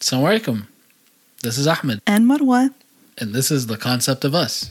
[0.00, 0.66] Assalamu alaikum.
[1.42, 2.72] This is Ahmed, And Marwa.
[3.18, 4.70] and this is the concept of us.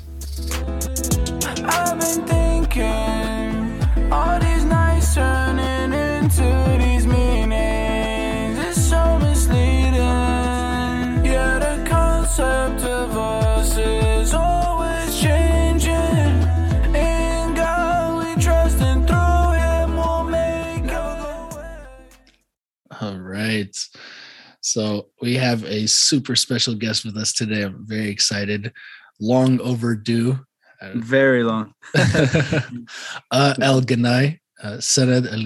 [24.69, 27.63] So we have a super special guest with us today.
[27.63, 28.71] I'm very excited.
[29.19, 30.45] Long overdue.
[30.79, 31.73] Uh, Very long.
[31.95, 34.79] uh, El Ghanai, uh, El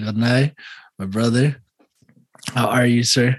[0.04, 0.52] Ghanai,
[0.98, 1.56] my brother.
[2.52, 3.36] How are you, sir?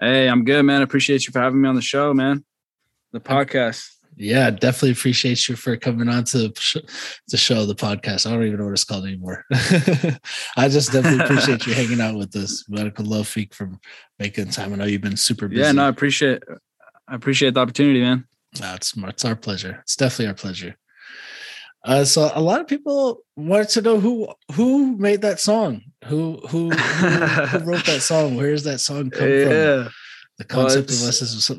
[0.00, 0.82] Hey, I'm good, man.
[0.82, 2.44] Appreciate you for having me on the show, man.
[3.10, 3.97] The podcast.
[4.20, 8.26] Yeah, definitely appreciate you for coming on to to show the podcast.
[8.26, 9.44] I don't even know what it's called anymore.
[10.56, 12.64] I just definitely appreciate you hanging out with us.
[12.68, 13.70] Medical Love Feek for
[14.18, 14.72] making time.
[14.72, 15.62] I know you've been super busy.
[15.62, 16.42] Yeah, no, I appreciate
[17.06, 18.26] I appreciate the opportunity, man.
[18.60, 19.78] No, it's it's our pleasure.
[19.82, 20.76] It's definitely our pleasure.
[21.84, 25.82] Uh, so a lot of people wanted to know who who made that song.
[26.06, 28.36] Who who, who, who wrote that song?
[28.36, 29.28] Where does that song come from?
[29.28, 29.88] Yeah.
[30.38, 31.56] The concept of us is a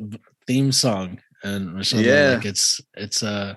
[0.48, 2.34] theme song, and mashallah, Yeah.
[2.36, 3.56] like it's it's uh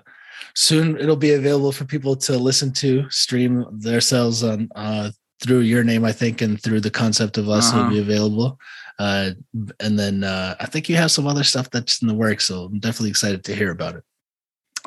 [0.55, 5.83] soon it'll be available for people to listen to, stream themselves on uh through your
[5.83, 7.83] name, I think, and through the concept of us Uh-huh.
[7.83, 8.59] will be available.
[8.99, 9.31] Uh,
[9.79, 12.65] and then uh, I think you have some other stuff that's in the works, so
[12.65, 14.03] I'm definitely excited to hear about it.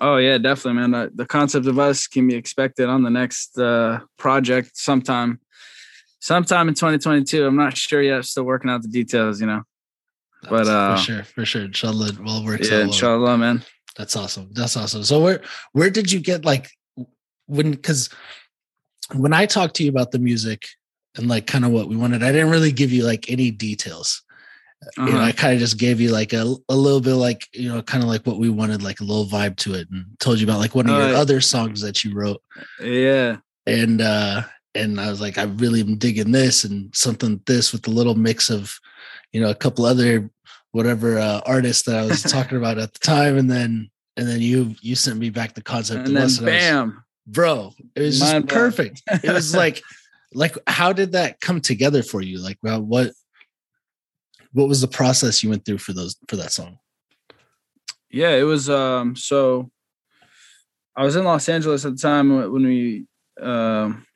[0.01, 0.93] Oh yeah, definitely, man.
[0.93, 5.41] The, the concept of us can be expected on the next uh project sometime.
[6.21, 7.45] Sometime in 2022.
[7.47, 8.25] I'm not sure yet.
[8.25, 9.63] Still working out the details, you know.
[10.49, 12.79] But, uh, for sure, for sure, inshallah, it all works Yeah, out.
[12.79, 12.87] well.
[12.89, 13.63] inshallah, man.
[13.97, 14.51] That's awesome.
[14.53, 15.03] That's awesome.
[15.05, 15.41] So where
[15.73, 16.71] where did you get like
[17.47, 18.11] when because
[19.15, 20.67] when I talked to you about the music
[21.17, 24.23] and like kind of what we wanted, I didn't really give you like any details.
[24.99, 25.21] You know, Uh-huh.
[25.23, 28.03] I kind of just gave you like a, a little bit like, you know, kind
[28.03, 30.59] of like what we wanted, like a little vibe to it and told you about
[30.59, 32.43] like one of your other songs that you wrote.
[32.83, 33.39] Yeah.
[33.67, 34.43] And uh
[34.75, 38.15] and I was like, I really am digging this and something this with a little
[38.15, 38.79] mix of,
[39.33, 40.31] you know, a couple other
[40.73, 43.37] whatever uh artists that I was talking about at the time.
[43.39, 46.23] And then and then you you sent me back the concept And of then and
[46.23, 47.05] I was- bam.
[47.27, 48.47] bro it was just blown.
[48.47, 49.83] perfect it was like
[50.33, 53.11] like how did that come together for you like well, what
[54.53, 56.79] what was the process you went through for those for that song
[58.11, 59.71] Yeah, it was um so
[60.97, 63.07] I was in Los Angeles at the time when when we
[63.43, 64.07] um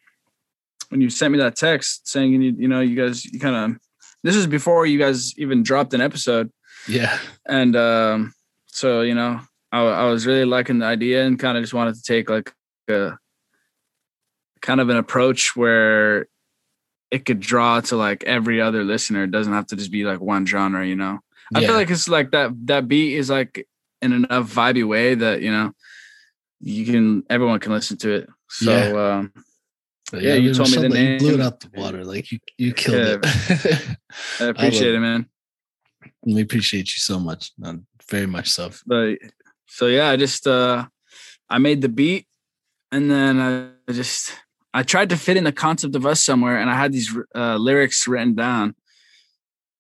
[0.88, 3.56] when you sent me that text saying you need, you know you guys you kind
[3.56, 3.80] of
[4.22, 6.50] this is before you guys even dropped an episode
[6.88, 8.32] yeah and um
[8.66, 9.40] so you know
[9.72, 12.52] I, I was really liking the idea and kind of just wanted to take like
[12.88, 13.12] a
[14.60, 16.26] kind of an approach where
[17.10, 20.20] it could draw to like every other listener it doesn't have to just be like
[20.20, 21.18] one genre you know
[21.54, 21.66] I Yeah.
[21.68, 23.66] feel like it's like that that beat is like
[24.02, 25.72] in enough vibey way that you know
[26.60, 28.28] you can everyone can listen to it.
[28.48, 29.16] So Yeah.
[29.16, 29.32] um
[30.10, 31.40] But Yeah, you told me the mashallah, you blew it name.
[31.40, 33.18] out the water like you you killed Yeah.
[33.22, 33.96] it
[34.40, 35.26] I appreciate love it, man.
[36.24, 37.74] we appreciate you so much uh,
[38.10, 39.18] very much so But
[39.66, 40.86] so yeah, I just uh
[41.48, 42.26] I made the beat
[42.92, 43.40] and then
[43.88, 44.34] I just
[44.74, 47.56] I tried to fit in the concept of us somewhere and I had these uh
[47.56, 48.74] lyrics written down.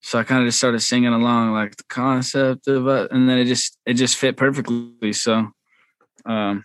[0.02, 3.38] So I kind of just started singing along like the concept of us and then
[3.38, 5.12] it just it just fit perfectly.
[5.12, 5.48] So
[6.26, 6.64] um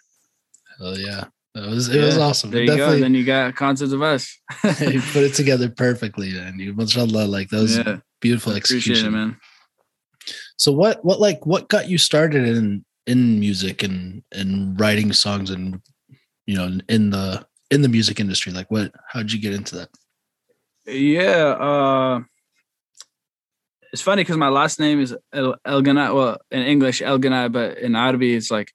[0.80, 3.00] oh yeah it was it was awesome There you go.
[3.00, 4.38] Then you got concept of us.
[4.64, 9.12] you put it together perfectly and you mashallah like that was yeah, beautiful execution it,
[9.12, 9.38] man.
[10.58, 15.50] So what what like what got you started in in music and and writing songs
[15.50, 15.82] and
[16.46, 18.52] you know in the in the music industry?
[18.52, 19.90] Like what how'd you get into that?
[20.86, 22.20] Yeah, uh,
[23.92, 27.78] it's funny because my last name is El, El Well, in English, El Ghanai, but
[27.80, 28.72] in Arabic, it's like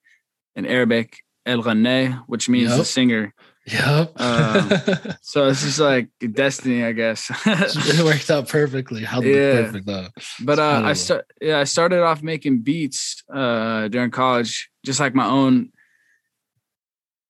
[0.57, 1.19] in Arabic,
[1.51, 3.35] El Ghanai, which means the singer.
[3.67, 4.21] Yep.
[4.21, 4.71] Um,
[5.23, 7.31] So it's just like destiny, I guess.
[7.47, 9.03] it worked out perfectly.
[9.05, 9.63] How Yeah.
[9.63, 10.09] perfect though.
[10.49, 15.15] but uh, I start, yeah, I started off making beats uh, during college, just like
[15.15, 15.71] my own.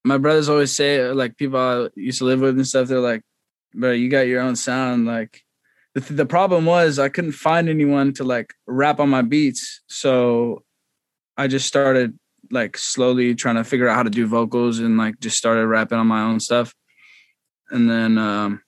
[0.05, 3.23] My brothers always say, like people I used to live with and stuff, they're like,
[3.75, 5.43] "Bro, you got your own sound." Like,
[5.95, 10.65] the the problem was I couldn't find anyone to like rap on my beats, so
[11.37, 12.19] I just started
[12.51, 15.99] like slowly trying to figure out how to do vocals and like just started rapping
[15.99, 16.75] on my own stuff,
[17.71, 18.63] and then um,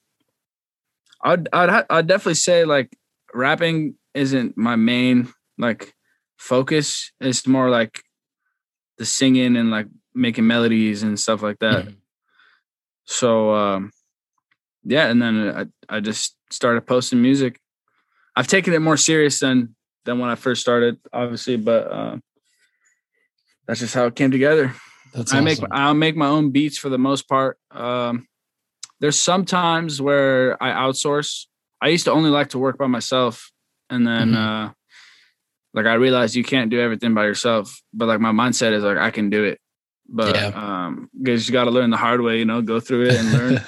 [1.23, 2.97] I'd I'd I'd definitely say like
[3.35, 5.95] rapping isn't my main like
[6.37, 7.13] focus.
[7.21, 8.03] It's more like
[8.99, 11.87] the singing and like making melodies and stuff like that.
[11.87, 11.97] Mhm.
[13.05, 13.93] So um
[14.85, 17.61] yeah, and then I I just started posting music.
[18.35, 19.75] I've taken it more serious than
[20.05, 22.17] than when I first started, obviously, but uh,
[23.67, 24.75] that's just how it came together.
[25.15, 25.59] That's I make.
[25.71, 27.59] I'll make my own beats for the most part.
[27.71, 28.27] Um,
[29.01, 31.47] there's some times where I outsource.
[31.81, 33.51] I used to only like to work by myself,
[33.91, 34.69] and then Mhm.
[34.69, 34.73] uh,
[35.75, 37.81] like I realized you can't do everything by yourself.
[37.93, 39.59] But like my mindset is like I can do it.
[40.09, 40.47] But Yeah.
[40.87, 43.33] um, because you got to learn the hard way, you know, go through it and
[43.33, 43.61] learn.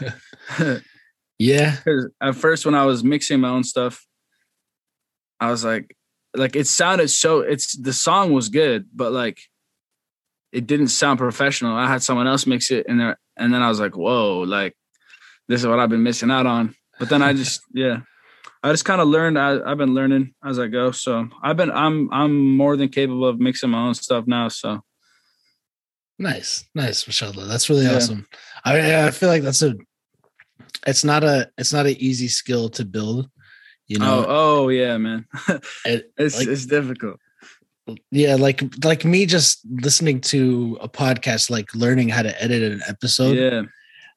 [1.38, 1.76] yeah.
[2.20, 4.04] At first, when I was mixing my own stuff,
[5.40, 5.96] I was like,
[6.34, 7.40] like it sounded so.
[7.40, 9.38] It's the song was good, but like
[10.54, 11.76] it didn't sound professional.
[11.76, 14.74] I had someone else mix it, and there, and then I was like, whoa, like
[15.48, 16.74] this is what I've been missing out on.
[16.98, 18.00] But then I just, yeah,
[18.62, 19.38] I just kind of learned.
[19.38, 20.90] I, I've been learning as I go.
[20.92, 24.48] So I've been, I'm, I'm more than capable of mixing my own stuff now.
[24.48, 24.80] So
[26.18, 27.46] Nice, nice, Mashallah.
[27.46, 27.96] That's really Yeah.
[27.96, 28.26] awesome.
[28.64, 29.74] I I feel like that's a.
[30.86, 31.50] It's not a.
[31.58, 33.28] It's not an easy skill to build.
[33.88, 35.26] You know, oh, oh yeah, man,
[35.84, 37.18] it, it's like- it's difficult.
[38.10, 42.80] Yeah, like like me just listening to a podcast, like learning how to edit an
[42.88, 43.36] episode.
[43.36, 43.62] yeah,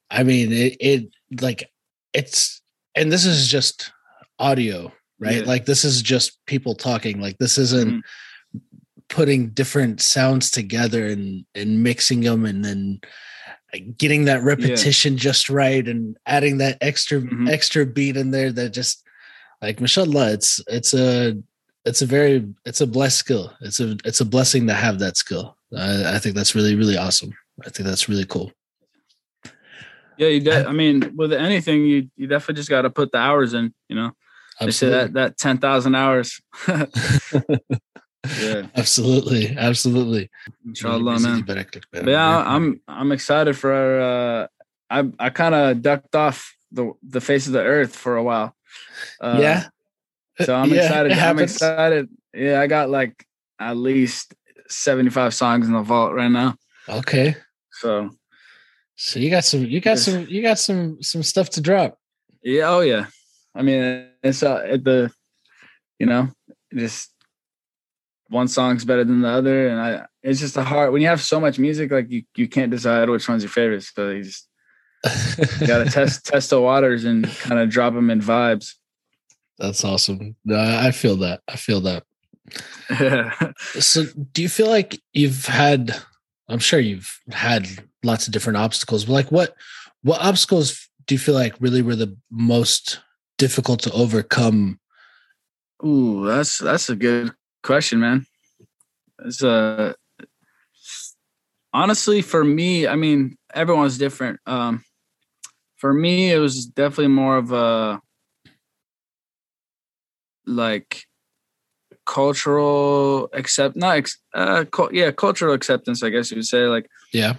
[0.10, 1.10] I mean, it, it
[1.42, 1.70] like
[2.14, 2.62] it's,
[2.96, 3.92] and this is just
[4.40, 5.38] audio, right?
[5.42, 5.44] Yeah.
[5.44, 7.20] Like this is just people talking.
[7.20, 8.04] Like this isn't
[8.56, 8.62] Mhm.
[9.10, 13.00] putting different sounds together and and mixing them, and then
[13.98, 17.50] getting that repetition just right, and adding that extra Mhm.
[17.50, 18.52] extra beat in there.
[18.52, 19.04] That just
[19.62, 21.36] like mashallah, it's it's a
[21.88, 23.54] it's a very it's a blessed skill.
[23.62, 25.58] It's a it's a blessing to have that skill.
[25.76, 27.34] I, I think that's really really awesome.
[27.66, 28.52] I think that's really cool.
[30.18, 30.42] Yeah, you.
[30.42, 33.74] De- I mean, with anything, you you definitely just got to put the hours in.
[33.88, 34.12] You know,
[34.60, 36.42] they say that that ten thousand hours.
[36.68, 36.86] yeah,
[38.76, 40.30] absolutely, absolutely.
[40.66, 41.44] inshallah, man.
[41.46, 44.02] But yeah, I'm I'm excited for our.
[44.02, 44.48] Uh,
[44.90, 48.56] I I kind of ducked off the the face of the earth for a while.
[49.22, 49.68] Uh, yeah.
[50.42, 51.12] So I'm Yeah, excited.
[51.14, 52.10] I'm excited.
[52.34, 53.26] Yeah, I got like
[53.60, 54.34] at least
[54.68, 56.56] seventy five songs in the vault right now.
[56.90, 57.36] Okay.
[57.72, 58.12] So
[58.96, 61.98] So you got some you got some you got some some stuff to drop.
[62.44, 63.08] Yeah, oh yeah.
[63.56, 65.12] I mean, it's uh, at the,
[65.98, 66.30] you know,
[66.74, 67.12] just
[68.28, 70.06] one song's better than the other, and I.
[70.22, 73.10] It's just a hard when you have so much music, like you you can't decide
[73.10, 73.84] which one's your favorite.
[73.84, 74.48] So you just
[75.62, 78.74] you gotta test test the waters and kind of drop them in vibes.
[79.60, 80.36] That's awesome.
[80.52, 81.42] I feel that.
[81.48, 82.04] I feel that.
[83.80, 85.94] So do you feel like you've had
[86.48, 87.68] I'm sure you've had
[88.04, 89.56] lots of different obstacles, but like what
[90.04, 93.02] what obstacles do you feel like really were the most
[93.38, 94.80] difficult to overcome?
[95.86, 97.34] Ooh, that's that's a good
[97.64, 98.26] question, man.
[99.26, 99.94] It's uh
[101.74, 104.40] honestly for me, I mean, everyone's different.
[104.46, 104.84] Um
[105.76, 108.02] for me it was definitely more of a
[110.48, 111.04] like
[112.06, 117.36] cultural accept not ex, uh yeah, cultural acceptance, I guess you would say like Yeah.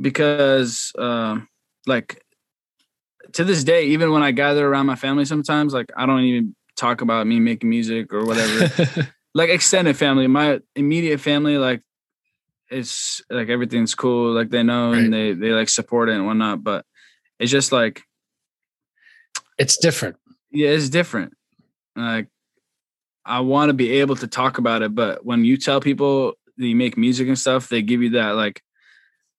[0.00, 1.48] because um
[1.86, 2.22] like
[3.32, 6.54] to this day even when i gather around my family sometimes like i don't even
[6.76, 8.70] talk about me making music or whatever
[9.34, 11.82] like extended family my immediate family like
[12.70, 16.62] it's like everything's cool like they know and they they like support it and whatnot
[16.64, 16.84] but
[17.38, 18.02] it's just like
[19.58, 20.16] it's different.
[20.50, 21.32] yeah it's different
[21.96, 22.28] like
[23.24, 26.66] i want to be able to talk about it but when you tell people that
[26.66, 28.62] you make music and stuff they give you that like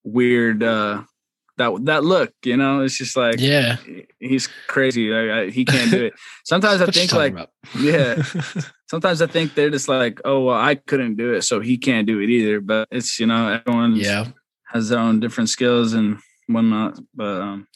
[0.04, 1.02] weird uh
[1.56, 3.76] that that look you know it's just like Yeah.
[4.18, 7.36] he's crazy like I, he can't do it sometimes i think like
[7.78, 8.20] yeah
[8.90, 12.06] sometimes i think they're just like oh well i couldn't do it so he can't
[12.06, 14.26] do it either but it's you know everyone yeah.
[14.66, 16.18] has their own different skills and
[16.48, 17.68] whatnot but um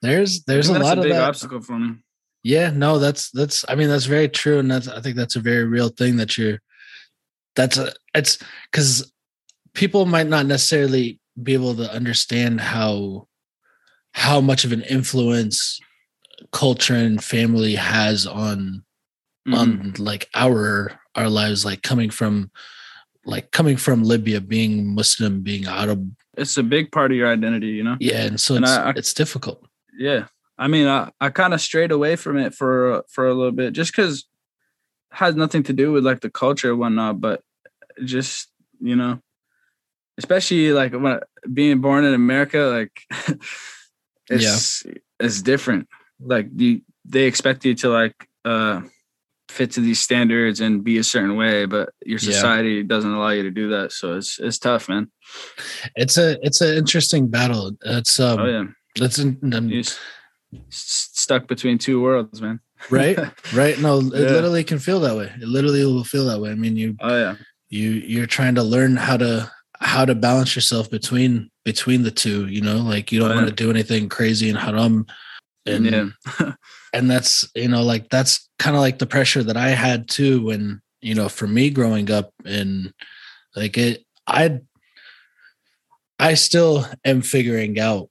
[0.00, 1.22] There's there's a lot that's of big that.
[1.24, 1.96] obstacle for me
[2.44, 5.40] Yeah, no, that's that's I mean that's very true and that's I think that's a
[5.40, 6.60] very real thing that you're
[7.56, 8.38] that's a it's
[8.72, 9.10] cuz
[9.72, 13.26] people might not necessarily be able to understand how
[14.12, 15.80] how much of an influence
[16.52, 18.84] culture and family has on
[19.48, 19.54] Mhm.
[19.58, 22.50] on like our our lives like coming from
[23.24, 27.68] like coming from Libya being Muslim being Arab it's a big part of your identity
[27.68, 27.96] you know?
[28.00, 29.66] Yeah and so And it's I- I- it's difficult.
[29.98, 30.26] Yeah
[30.58, 33.72] i mean i, I kind of strayed away from it for for a little bit
[33.72, 34.20] just because
[35.12, 37.42] it has nothing to do with like the culture and whatnot but
[38.04, 39.20] just you know
[40.18, 41.20] especially like when
[41.52, 43.38] being born in america like
[44.30, 44.84] it's
[45.20, 45.88] it's different.
[46.20, 48.82] Like you they expect you to like uh
[49.48, 52.30] fit to these standards and be a certain way but your Yeah.
[52.32, 55.10] society doesn't allow you to do that so it's it's tough man.
[55.96, 57.72] It's a it's an interesting battle.
[57.84, 58.64] It's um oh yeah.
[59.04, 59.38] it's an,
[59.70, 59.98] you're s- s-
[60.70, 62.60] stuck between two worlds man.
[62.90, 63.18] Right?
[63.54, 63.78] Right?
[63.80, 64.18] No it Yeah.
[64.32, 65.32] literally can feel that way.
[65.40, 66.50] It literally will feel that way.
[66.50, 67.36] I mean you oh yeah,
[67.68, 72.46] you you're trying to learn how to how to balance yourself between between the two
[72.48, 72.76] you know?
[72.78, 73.50] Like you don't Oh, want yeah.
[73.54, 75.06] to do anything crazy and haram.
[75.66, 76.52] And yeah,
[76.92, 80.44] and that's you know like that's kind of like the pressure that i had too
[80.44, 82.92] when you know for me growing up and
[83.56, 84.60] like it i
[86.18, 88.08] i still am figuring out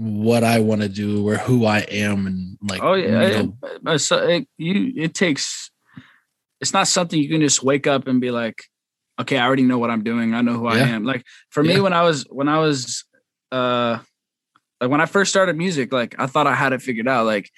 [0.00, 3.06] what i want to do or who i am and like oh yeah.
[3.26, 3.42] you yeah.
[3.42, 5.70] know, But so it, you, it takes.
[6.60, 8.62] It's not something you can just wake up and be like,
[9.20, 10.34] okay, I already know what I'm doing.
[10.34, 11.04] I know who I am.
[11.04, 11.80] Like for me, Yeah.
[11.80, 13.04] when I was when I was
[13.52, 13.98] uh
[14.80, 17.26] like when I first started music, like I thought I had it figured out.
[17.26, 17.50] Like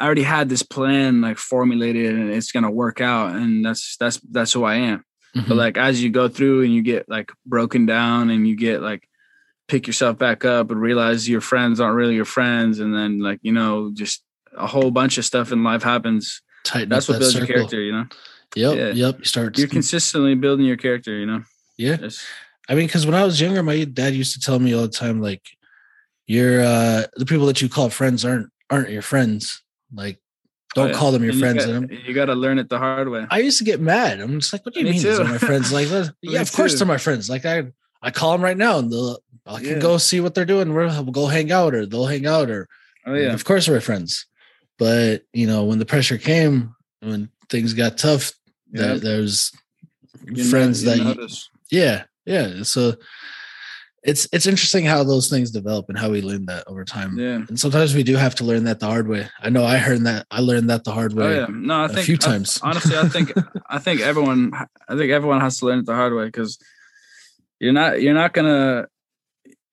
[0.00, 3.36] I already had this plan like formulated and it's gonna work out.
[3.36, 5.04] And that's that's that's who I am.
[5.36, 5.48] mhm.
[5.48, 8.80] But like as you go through and you get like broken down and you get
[8.82, 9.06] like
[9.68, 13.40] pick yourself back up and realize your friends aren't really your friends, and then like,
[13.42, 14.22] you know, just
[14.56, 16.40] a whole bunch of stuff in life happens.
[16.64, 18.06] tighten That's what that builds your character, you know.
[18.54, 19.06] yep Yeah.
[19.06, 21.42] yep you start You're consistently building your character, you know.
[21.76, 22.24] yeah It's-
[22.68, 24.88] I mean, because when I was younger, my dad used to tell me all the
[24.88, 25.42] time, like,
[26.26, 29.62] "You're uh, the people that you call friends aren't aren't your friends.
[29.94, 30.18] Like,
[30.74, 30.96] don't oh, yeah.
[30.98, 33.24] call them your And you friends." got- You got to learn it the hard way.
[33.30, 34.18] I used to get mad.
[34.20, 35.86] I'm just like, "What do you Me mean these are my friends?" Like,
[36.22, 36.78] yeah, of course too.
[36.78, 37.30] they're my friends.
[37.30, 37.68] Like, I
[38.02, 39.78] I call them right now, and they'll I can Yeah.
[39.78, 40.74] go see what they're doing.
[40.74, 42.68] We'll, go hang out, or they'll hang out, or
[43.06, 44.26] Oh yeah, of course we're friends.
[44.78, 48.32] But you know, when the pressure came, when things got tough,
[48.72, 48.82] yeah.
[48.82, 49.52] there, there's
[50.24, 51.28] You know- friends you that you,
[51.70, 52.94] yeah yeah so
[54.02, 57.44] it's it's interesting how those things develop and how we learn that over time Yeah.
[57.48, 60.02] and sometimes we do have to learn that the hard way i know i heard
[60.04, 61.46] that i learned that the hard oh, way Oh yeah.
[61.50, 62.58] No, I a think few I- times.
[62.62, 63.32] honestly, I think
[63.68, 64.52] I think everyone
[64.88, 66.58] I think everyone has to learn it the hard way because
[67.60, 68.86] you're not you're not gonna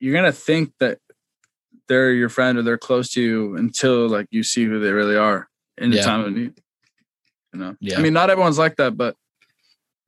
[0.03, 1.00] you're gonna think that
[1.88, 5.15] they're your friend or they're close to you until like you see who they really
[5.15, 6.03] are in the Yeah.
[6.03, 6.53] time of need.
[7.53, 7.75] You know.
[7.79, 8.00] Yeah.
[8.00, 9.15] I mean, not everyone's like that, but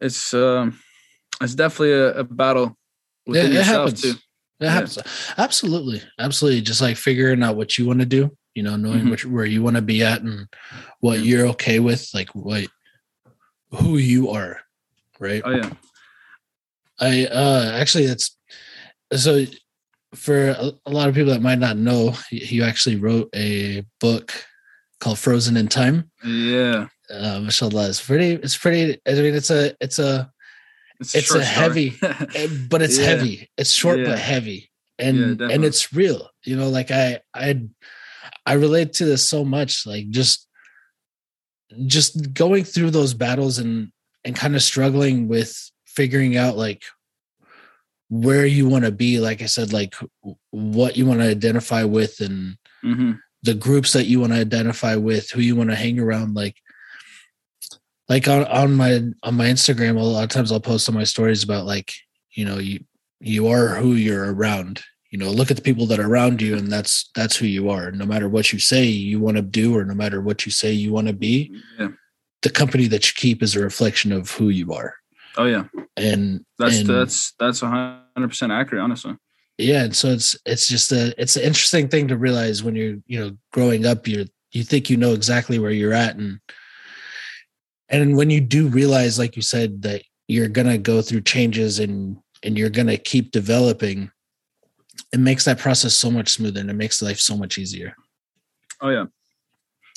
[0.02, 0.78] it's um
[1.42, 2.76] it's definitely a, a battle
[3.26, 4.10] yeah within it yourself happens too.
[4.10, 4.18] it
[4.60, 4.70] Yeah.
[4.72, 4.98] happens
[5.38, 9.12] absolutely absolutely just like figuring out what you want to do you know knowing Mhm.
[9.12, 10.48] which, where you want to be at and
[11.00, 12.68] what you're okay with like what
[13.72, 14.60] who you are
[15.20, 15.72] right Oh yeah.
[17.00, 18.38] I uh actually it's
[19.14, 19.46] so
[20.14, 24.32] for a, a lot of people that might not know, he actually wrote a book
[25.00, 26.10] called Frozen in Time.
[26.24, 26.88] Yeah.
[27.10, 30.32] Uh mashallah, it's pretty it's pretty I mean it's a it's a
[31.00, 31.46] It's a short story.
[31.46, 31.98] heavy-
[32.36, 33.06] eh, but it's Yeah.
[33.06, 33.50] heavy.
[33.58, 34.06] It's short Yeah.
[34.10, 34.72] but heavy.
[35.00, 36.30] Yeah, And and it's real.
[36.46, 37.62] You know, like I I
[38.46, 40.48] I relate to this so much like just
[41.88, 43.92] just going through those battles and
[44.24, 45.54] and kind of struggling with
[45.86, 46.84] figuring out like
[48.10, 49.96] where you want to be like i said like
[50.52, 53.20] what you want to identify with and Mhm.
[53.44, 56.56] the groups that you want to identify with who you want to hang around like
[58.10, 61.04] like on, on my on my instagram a lot of times i'll post on my
[61.04, 61.92] stories about like
[62.36, 62.80] you know you
[63.22, 64.82] you are who you're around
[65.12, 67.70] you know look at the people that are around you and that's that's who you
[67.70, 70.52] are no matter what you say you want to do or no matter what you
[70.52, 71.90] say you want to be Yeah.
[72.44, 74.94] the company that you keep is a reflection of who you are
[75.38, 75.66] Oh yeah.
[75.98, 79.16] and That's and, that's that's a hundred percent accurate, honestly.
[79.58, 82.98] yeah and so it's it's just a it's an interesting thing to realize when you're
[83.08, 86.40] you know growing up you're you think you know exactly where you're at and
[87.90, 92.18] and when you do realize like you said that you're gonna go through changes and
[92.44, 94.10] and you're gonna keep developing
[95.14, 97.96] it makes that process so much smoother and it makes life so much easier
[98.82, 99.06] Oh yeah.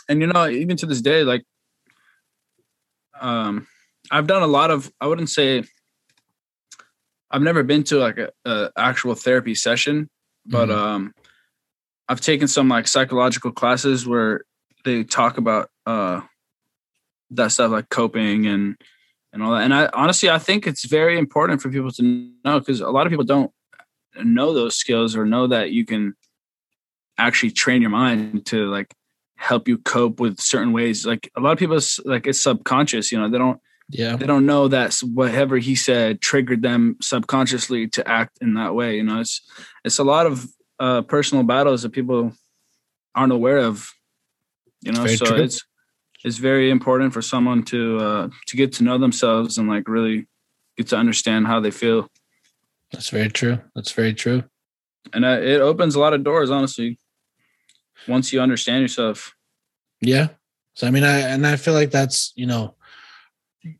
[0.08, 1.44] And you know, even to this day, like
[3.20, 3.66] um
[4.10, 5.64] I've done a lot of I wouldn't say
[7.30, 10.08] I've never been to like a, a actual therapy session,
[10.46, 10.76] but Mhm.
[10.76, 11.14] um
[12.08, 14.42] I've taken some like psychological classes where
[14.84, 16.22] they talk about uh
[17.30, 18.76] that stuff like coping and
[19.32, 19.62] and all that.
[19.62, 22.02] And I honestly I think it's very important for people to
[22.44, 23.52] know because a lot of people don't
[24.24, 26.14] know those skills or know that you can
[27.18, 28.94] actually train your mind to like
[29.36, 33.18] help you cope with certain ways like a lot of people like it's subconscious you
[33.18, 34.16] know they don't yeah.
[34.16, 38.96] They don't know that whatever he said triggered them subconsciously to act in that way
[38.96, 39.20] you know?
[39.20, 39.40] It's
[39.84, 40.46] it's a lot of
[40.78, 42.32] uh personal battles that people
[43.14, 43.90] aren't aware of
[44.82, 45.06] you know?
[45.06, 45.36] So true.
[45.42, 45.64] it's
[46.24, 50.26] it's very important for someone to uh to get to know themselves and like really
[50.76, 52.08] get to understand how they feel.
[52.92, 53.58] That's very true.
[53.74, 54.44] That's very true.
[55.12, 56.98] And uh, it opens a lot of doors honestly
[58.06, 59.34] once you understand yourself.
[60.00, 60.28] Yeah.
[60.74, 62.74] So I mean, I and I feel like that's you know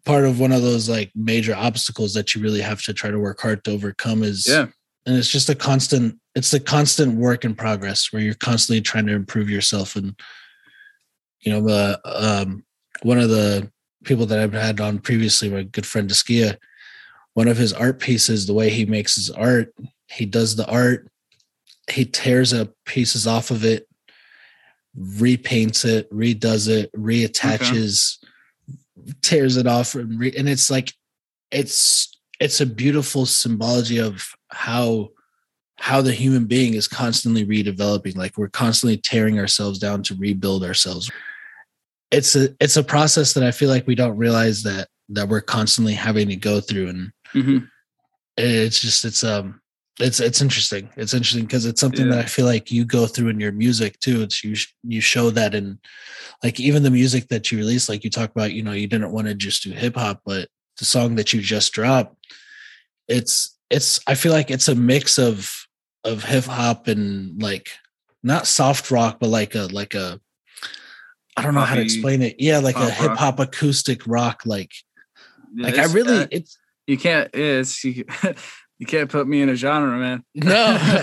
[0.04, 3.18] part of one of those like major obstacles that you really have to try to
[3.18, 4.66] work hard to overcome is yeah.
[5.06, 9.06] and it's just a constant it's a constant work in progress where you're constantly trying
[9.06, 9.96] to improve yourself.
[9.96, 10.14] And
[11.40, 12.64] you know, uh, um,
[13.02, 13.72] one of the
[14.04, 16.56] people that I've had on previously, my good friend Deskia,
[17.34, 19.74] one of his art pieces, the way he makes his art,
[20.06, 21.08] he does the art,
[21.90, 23.88] he tears up pieces off of it,
[24.96, 28.17] repaints it, redoes it, reattaches,
[29.22, 30.92] tears it off, and, re- and it's like
[31.50, 35.08] it's it's a beautiful symbology of how
[35.76, 40.64] how the human being is constantly redeveloping like we're constantly tearing ourselves down to rebuild
[40.64, 41.10] ourselves.
[42.10, 45.42] It's a it's a process that i feel like we don't realize that that we're
[45.42, 47.58] constantly having to go through and hmm
[48.38, 49.60] it's just it's um
[50.00, 52.16] it's it's interesting it's interesting because it's something Yeah.
[52.16, 55.30] that i feel like you go through in your music too it's you you show
[55.30, 55.78] that in
[56.42, 59.12] like even the music that you release like you talk about you know you didn't
[59.12, 62.16] want to just do hip hop but the song that you just dropped
[63.08, 65.50] it's it's i feel like it's a mix of
[66.04, 67.70] of hip hop and like
[68.22, 70.20] not soft rock but like a like a
[71.36, 74.72] i don't know how to explain it yeah like a hip hop acoustic rock like
[75.56, 76.56] like i really uh, it's
[76.88, 77.28] you can't.
[77.34, 78.06] It's you,
[78.78, 80.22] you can't put me in a genre, man.
[80.34, 80.54] no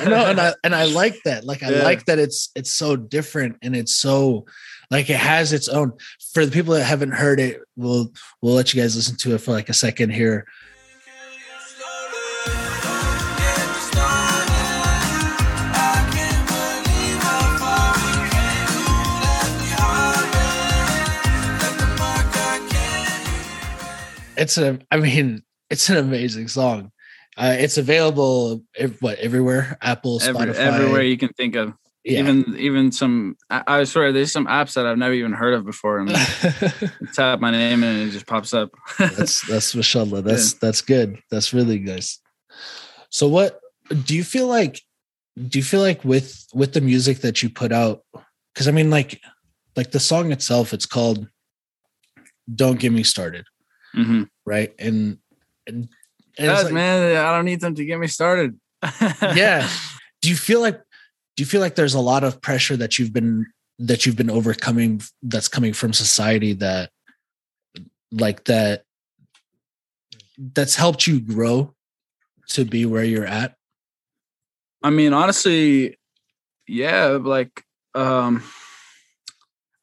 [0.08, 1.84] no and i and i like that like i Yeah.
[1.84, 4.46] like that it's it's so different and it's so
[4.92, 5.92] like it has its own
[6.34, 9.40] for the people that haven't heard it we'll we'll let you guys listen to it
[9.40, 10.46] for like a second here
[24.38, 26.92] it's a i mean it's an amazing song
[27.38, 28.64] uh, it's available
[29.00, 31.74] what everywhere apple Every, spotify everywhere you can think of.
[32.04, 32.20] yeah.
[32.20, 33.36] Even even some.
[33.50, 36.10] I, I swear, there's some apps that I've never even heard of before, and
[37.14, 38.70] tap my name and it just pops up.
[39.00, 42.20] that's that's mashallah that's that's good that's really nice
[43.10, 43.60] so what
[44.04, 44.82] do you feel like
[45.48, 48.02] do you feel like with with the music that you put out
[48.54, 49.22] because i mean like
[49.76, 51.28] like the song itself it's called
[52.54, 53.46] don't get me started
[53.94, 55.18] hmm right and
[55.68, 55.90] and
[56.38, 57.18] and, and Yes, like- man.
[57.18, 58.60] I don't need them to get me started.
[59.22, 59.68] yeah
[60.22, 60.80] do you feel like
[61.36, 63.46] do you feel like there's a lot of pressure that you've been
[63.80, 66.92] that you've been overcoming that's coming from society that
[68.12, 68.84] like that
[70.54, 71.74] that's helped you grow
[72.50, 73.56] to be where you're at
[74.84, 75.98] I mean, honestly,
[76.68, 77.64] yeah, like
[77.96, 78.44] um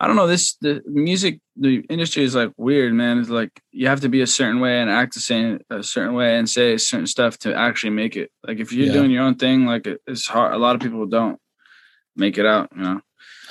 [0.03, 3.21] I don't know, this the music the industry is like weird, man.
[3.21, 6.15] It's like you have to be a certain way and act the same a certain
[6.15, 8.33] way and say certain stuff to actually make it.
[8.45, 8.95] Like if you're Yeah.
[8.95, 10.55] doing your own thing, like it's hard.
[10.55, 11.39] A lot of people don't
[12.17, 13.01] make it out, you know.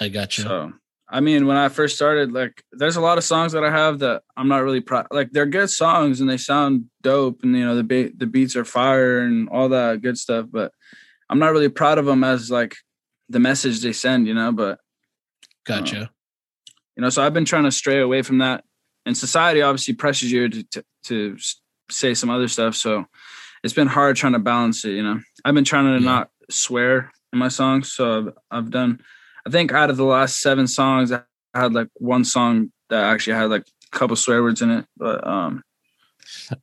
[0.01, 0.73] i got you So
[1.07, 3.99] I mean, when I first started, like there's a lot of songs that I have
[3.99, 5.07] that I'm not really proud.
[5.09, 8.57] Like they're good songs and they sound dope, and you know the be- the beats
[8.57, 10.47] are fire and all that good stuff.
[10.51, 10.73] But
[11.29, 12.75] I'm not really proud of them as like
[13.29, 14.51] the message they send, you know.
[14.51, 14.75] But uh,
[15.65, 16.11] gotcha
[17.01, 18.63] you know, so I've been trying to stray away from that.
[19.07, 21.37] And society obviously pressures you to to, to
[21.89, 22.75] say some other stuff.
[22.75, 23.07] So
[23.63, 24.91] it's been hard trying to balance it.
[24.91, 26.11] You know, I've been trying to Yeah.
[26.11, 27.91] not swear in my songs.
[27.91, 29.01] So I've, I've done.
[29.47, 31.23] I think out of the last seven songs, I
[31.55, 34.85] had like one song that actually had like a couple swear words in it.
[34.95, 35.63] But um,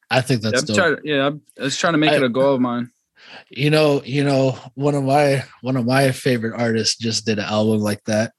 [0.09, 2.23] i think yeah, that's I'm trying, yeah, I'm, I was trying to make I- it
[2.23, 2.91] a goal of mine.
[3.51, 7.45] you know you know one of my one of my favorite artists just did an
[7.45, 8.33] album like that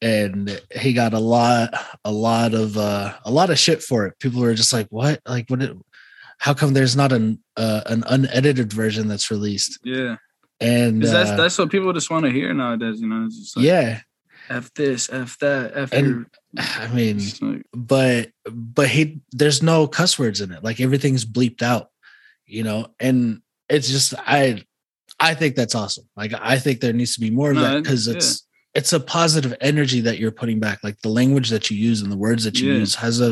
[0.00, 1.70] and he got a lot
[2.04, 4.18] a lot of uh a lot of shit for it.
[4.18, 5.20] People were just like what?
[5.26, 5.76] Like what it,
[6.38, 9.80] how come there's not an uh, an unedited version that's released?
[9.82, 10.16] Yeah,
[10.60, 13.00] and that's uh, that's what people just want to hear nowadays.
[13.00, 14.00] You know, it's just like, yeah.
[14.50, 16.26] F this, f that, f And- your.
[16.58, 20.64] i mean like- but but he there's no cuss words in it.
[20.64, 21.90] Like everything's bleeped out
[22.48, 22.86] you know?
[22.98, 24.64] And it's just i
[25.20, 26.08] i think that's awesome.
[26.16, 28.46] Like i think there needs to be more of No, that because it's
[28.78, 32.10] it's a positive energy that you're putting back like the language that you use and
[32.14, 32.78] the words that you Yeah.
[32.84, 33.30] use has a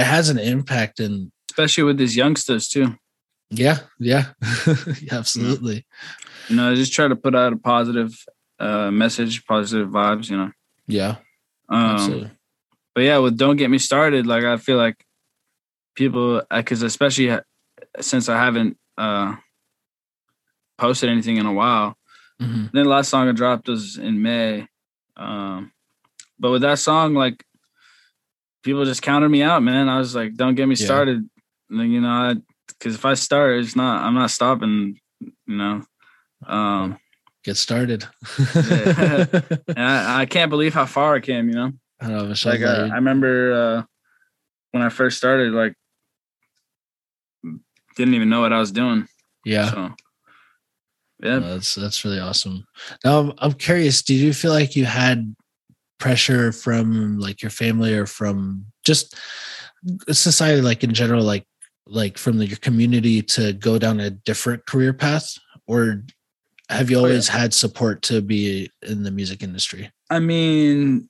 [0.00, 1.14] it has an impact and
[1.50, 2.86] especially with these youngsters too.
[3.64, 4.24] yeah yeah
[5.20, 5.78] absolutely
[6.48, 8.10] You know, I just try to put out a positive
[8.66, 10.26] uh, message, positive vibes.
[10.30, 10.50] You know,
[10.98, 11.12] yeah
[11.68, 12.30] um, absolutely
[12.94, 14.98] but yeah, with "Don't Get Me Started," like I feel like
[15.94, 17.30] people, because especially
[18.00, 19.36] since I haven't uh,
[20.78, 21.96] posted anything in a while.
[22.42, 22.72] Mhm.
[22.72, 24.66] Then the last song I dropped was in May,
[25.20, 25.72] um,
[26.38, 27.44] but with that song, like
[28.62, 29.88] people just counted me out, man.
[29.88, 30.86] I was like, "Don't get me Yeah.
[30.86, 31.28] started,"
[31.68, 32.34] like, you know,
[32.66, 34.98] because if I start, it's not, I'm not stopping.
[35.20, 35.82] You know,
[36.46, 36.98] um,
[37.44, 38.06] get started
[38.64, 39.26] Yeah.
[39.68, 41.48] and I, I can't believe how far I came.
[41.48, 41.72] You know.
[42.00, 43.82] I don't know, like uh, I remember uh,
[44.72, 45.74] when I first started, like
[47.96, 49.06] didn't even know what I was doing.
[49.44, 49.94] yeah So
[51.22, 52.64] yeah, that's that's really awesome.
[53.04, 54.02] Now I'm, I'm curious.
[54.02, 55.34] Did you feel like you had
[55.98, 59.14] pressure from like your family or from just
[60.10, 61.44] society like in general like
[61.86, 65.34] like from the, your community to go down a different career path
[65.66, 66.02] or
[66.70, 67.06] have you Oh, yeah.
[67.06, 71.08] always had support to be in the music industry I mean,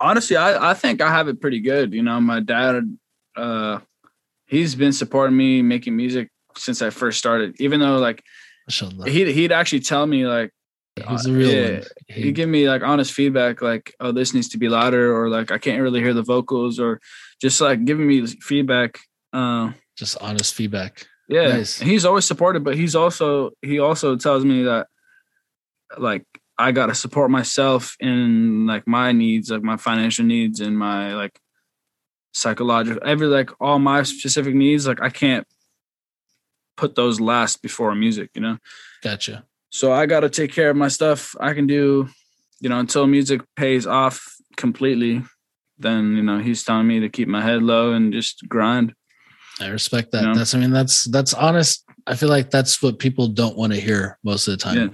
[0.00, 1.92] honestly, I, I think I have it pretty good.
[1.92, 2.96] You know, my dad,
[3.36, 3.80] uh,
[4.46, 7.56] he's been supporting me making music since I first started.
[7.60, 8.22] Even though, like,
[9.06, 10.50] he'd he'd actually tell me like
[11.08, 14.48] he's a real yeah, one he'd give me like honest feedback, like, oh, this needs
[14.50, 17.00] to be louder, or like I can't really hear the vocals, or
[17.40, 18.98] just like giving me feedback.
[19.32, 21.78] Uh, just honest feedback yeah, Nice.
[21.78, 24.88] he's always supported, but he's also he also tells me that
[25.98, 26.24] like
[26.56, 31.38] I gotta support myself in like my needs, like my financial needs and my like
[32.32, 34.86] psychological every like all my specific needs.
[34.86, 35.46] Like I can't
[36.78, 38.56] put those last before music, you know.
[39.02, 41.34] gotcha So I gotta take care of my stuff.
[41.40, 42.08] I can do,
[42.60, 44.16] you know, until music pays off
[44.56, 45.22] completely.
[45.78, 48.94] Then you know he's telling me to keep my head low and just grind.
[49.60, 50.34] i respect that You know?
[50.38, 53.80] that's i mean that's that's honest i feel like that's what people don't want to
[53.88, 54.90] hear most of the time Yeah.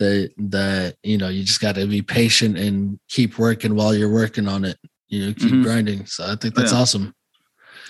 [0.00, 4.12] that that you know you just got to be patient and keep working while you're
[4.22, 4.76] working on it
[5.12, 5.62] you know keep Mhm.
[5.66, 6.80] grinding so i think that's Yeah.
[6.80, 7.06] awesome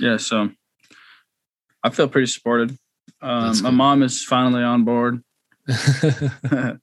[0.06, 0.36] Yeah, so
[1.86, 2.70] I feel pretty supported.
[3.20, 5.22] Um, my mom is finally on board.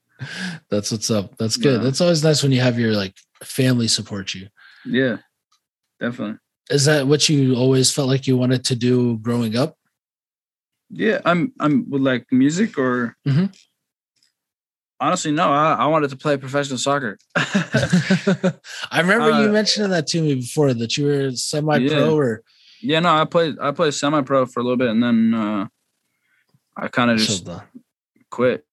[0.69, 1.83] that's what's up that's good Yeah.
[1.83, 4.47] that's always nice when you have your like family support you
[4.85, 5.17] yeah,
[5.99, 6.37] definitely.
[6.69, 9.75] is that what you always felt like you wanted to do growing up
[10.89, 13.49] Yeah, I'm I'm with like music or Mhm.
[14.99, 15.49] honestly, no.
[15.51, 17.17] I, I wanted to play professional soccer.
[17.35, 22.11] i remember you Uh, mentioning that to me before that you were semi-pro Yeah.
[22.11, 22.41] or
[22.81, 25.67] yeah, no, I played I played semi pro for a little bit and then uh,
[26.77, 27.47] I kind of just
[28.31, 28.65] quit.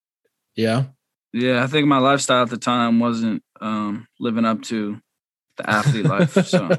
[0.57, 0.85] yeah
[1.33, 5.01] Yeah, I think my lifestyle at the time wasn't um, living up to
[5.57, 6.33] the athlete life.
[6.47, 6.71] So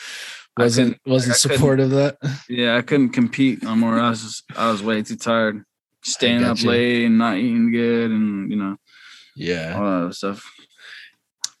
[0.58, 2.16] wasn't wasn't supportive of that
[2.48, 3.98] yeah, I couldn't compete no more.
[3.98, 5.64] I was just, I was way too tired,
[6.04, 6.68] staying up you.
[6.70, 8.76] late and not eating good, and you know
[9.36, 10.48] yeah all that stuff.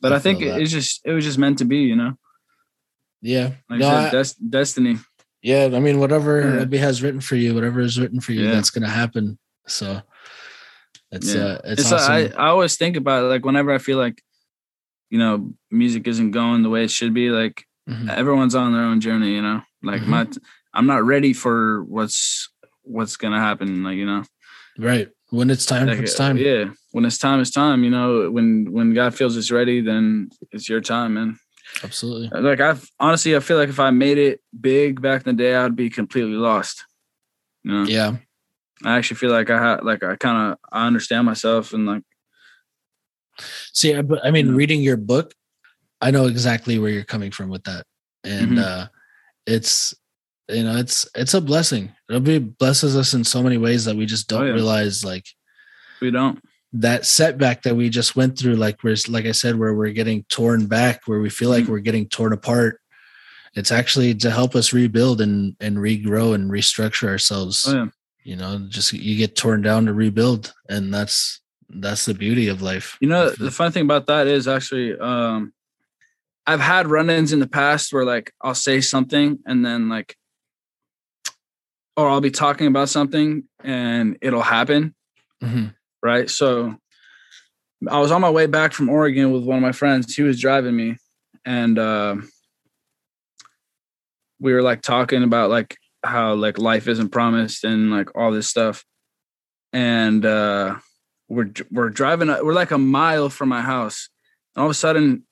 [0.00, 2.14] But I I, think it, it's just it was just meant to be, you know.
[3.22, 4.98] yeah Like no, I I- des- destiny.
[5.44, 6.54] Yeah, I mean, whatever Yeah.
[6.60, 8.52] Rabbi has written for you, whatever is written for you, Yeah.
[8.52, 9.38] that's gonna happen.
[9.68, 10.00] So
[11.12, 11.42] it's Yeah.
[11.44, 12.12] uh it's, It's, awesome.
[12.14, 14.22] I I always think about it, like whenever I feel like,
[15.10, 17.28] you know, music isn't going the way it should be.
[17.30, 18.08] Like Mhm.
[18.08, 19.60] everyone's on their own journey, you know.
[19.82, 20.06] Like Mhm.
[20.08, 20.26] my,
[20.72, 22.48] I'm not ready for what's
[22.82, 23.84] what's gonna happen.
[23.84, 24.24] Like you know,
[24.78, 25.08] Right.
[25.30, 26.36] When it's time, Like, it's uh, time.
[26.38, 27.84] Yeah, when it's time, it's time.
[27.84, 31.36] You know, when when God feels it's ready, then it's your time, man.
[31.82, 32.28] Absolutely.
[32.40, 35.54] Like I've honestly, I feel like if I made it big back in the day,
[35.56, 36.84] I'd be completely lost.
[37.62, 38.16] You know, Yeah.
[38.84, 42.02] I actually feel like I had, like I kind of, I understand myself and like,
[43.72, 44.54] See, I- I mean, Yeah.
[44.54, 45.34] reading your book,
[46.00, 47.84] I know exactly where you're coming from with that.
[48.22, 48.62] And Mhm.
[48.62, 48.88] uh
[49.46, 49.94] it's
[50.48, 51.92] you know, it's it's a blessing.
[52.08, 54.52] It'll be blesses us in so many ways that we just don't Oh, yeah.
[54.52, 55.24] realize like
[56.00, 56.38] we don't.
[56.76, 60.24] That setback that we just went through, like we're like I said, where we're getting
[60.24, 61.68] torn back, where we feel like Mhm.
[61.68, 62.80] we're getting torn apart.
[63.54, 67.66] It's actually to help us rebuild and and regrow and restructure ourselves.
[67.68, 67.86] Oh yeah,
[68.24, 72.60] You know, just you get torn down to rebuild, and that's that's the beauty of
[72.60, 72.96] life.
[73.00, 75.52] you know, the funny thing about that is actually, um,
[76.46, 80.16] I've had run-ins in the past where like I'll say something and then like,
[81.96, 84.94] or I'll be talking about something and it'll happen,
[85.42, 85.74] Mhm.
[86.04, 86.28] Right?
[86.28, 86.76] So
[87.88, 90.14] I was on my way back from Oregon with one of my friends.
[90.14, 90.98] He was driving me,
[91.44, 92.16] and uh,
[94.38, 98.48] we were like talking about like how like life isn't promised and like all this
[98.48, 98.84] stuff.
[99.72, 100.76] And uh,
[101.28, 102.28] we're we're driving.
[102.28, 104.08] We're like a mile from my house,
[104.54, 105.24] and all of a sudden,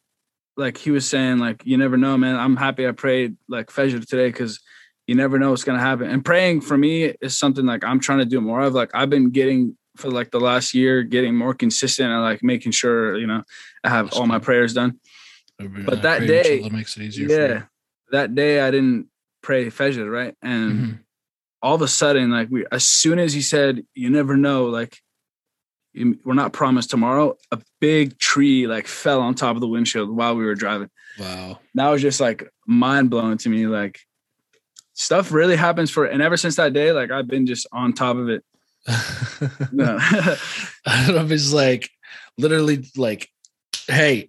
[0.56, 2.36] like he was saying, like you never know, man.
[2.36, 4.58] I'm happy I prayed like Fajr today because
[5.06, 6.08] you never know what's gonna happen.
[6.08, 8.74] And praying for me is something like I'm trying to do more of.
[8.74, 12.72] Like I've been getting for like the last year, getting more consistent and like making
[12.72, 13.42] sure you know
[13.84, 14.98] I have That's all my prayers done.
[15.58, 17.28] But that day- that makes it easier.
[17.28, 17.62] Yeah,
[18.10, 19.08] that day I didn't
[19.42, 20.34] pray Fajr, right?
[20.42, 20.92] And hmm
[21.64, 24.98] all of a sudden, like we, as soon as he said, "You never know," like
[25.94, 27.36] we're not promised tomorrow.
[27.52, 30.90] A big tree like fell on top of the windshield while we were driving.
[31.20, 31.60] Wow.
[31.74, 33.68] That was just like mind blowing to me.
[33.68, 34.00] Like
[34.94, 38.16] stuff really happens for, and ever since that day, like I've been just on top
[38.16, 38.42] of it.
[39.72, 39.96] No.
[40.86, 41.90] I don't know if it's like
[42.38, 43.28] literally like,
[43.88, 44.28] hey,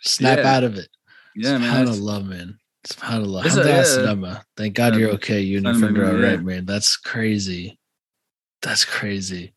[0.00, 0.56] snap Yeah.
[0.56, 0.88] out of it.
[1.36, 1.82] yeah, man.
[1.82, 2.58] it's- SubhanAllah, man.
[2.86, 3.44] SubhanAllah.
[3.46, 4.40] It's a- yeah.
[4.56, 5.00] Thank God Yeah.
[5.00, 5.40] you're okay.
[5.40, 6.26] You and your friend are all yeah.
[6.28, 6.64] right, man.
[6.64, 7.78] That's crazy.
[8.62, 9.54] That's crazy.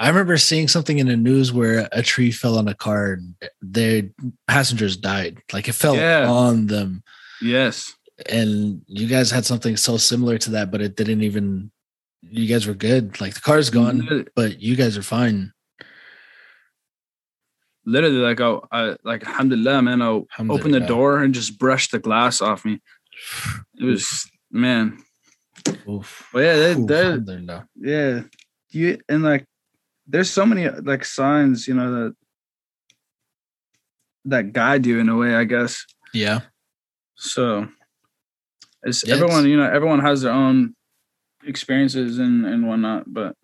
[0.00, 3.34] I remember seeing something in the news where a tree fell on a car and
[3.60, 4.02] their
[4.46, 5.40] passengers died.
[5.52, 6.28] Like it fell Yeah.
[6.28, 7.02] on them.
[7.42, 7.94] Yes.
[8.28, 11.70] And you guys had something so similar to that, but it didn't even
[12.30, 13.20] you guys were good.
[13.20, 15.52] Like the car's gone, Literally, but you guys are fine.
[17.84, 20.02] literally, like I, I like alhamdulillah, man.
[20.02, 22.80] I opened the door and just brushed the glass off me.
[23.80, 24.98] It was man.
[25.88, 26.28] Oof.
[26.32, 28.22] But yeah, they, they're yeah.
[28.70, 29.46] You and like
[30.06, 32.14] there's so many like signs, you know, that
[34.26, 35.84] that guide you in a way, I guess.
[36.12, 36.40] Yeah.
[37.16, 37.68] So
[38.82, 40.74] it's Yeah, everyone, you know, everyone has their own
[41.48, 43.12] experiences and and whatnot.
[43.12, 43.34] But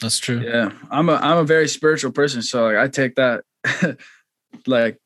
[0.00, 0.40] That's true.
[0.40, 3.44] yeah, I'm a I'm a very spiritual person, so like I take that
[4.66, 4.98] like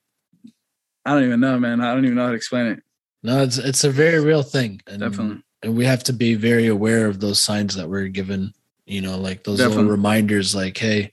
[1.05, 1.81] I don't even know, man.
[1.81, 2.83] I don't even know how to explain it.
[3.23, 4.81] No, it's it's a very real thing.
[4.87, 5.43] And, Definitely.
[5.63, 8.55] And we have to be very aware of those signs that we're given,
[8.87, 11.13] you know, like those little reminders like, hey,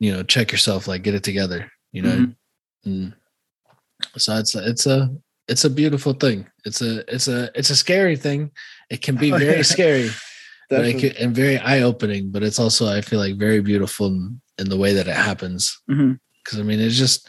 [0.00, 2.16] you know, check yourself, like get it together, you know.
[2.16, 2.34] Mhm.
[2.84, 3.14] And
[4.16, 5.14] so it's a, it's a
[5.46, 6.48] it's a beautiful thing.
[6.64, 8.50] It's a it's a it's a scary thing.
[8.90, 10.10] It can be Oh, very scary
[11.00, 14.68] can, and very eye opening, but it's also I feel like very beautiful in, in
[14.68, 15.80] the way that it happens.
[16.44, 17.28] Because I mean it's just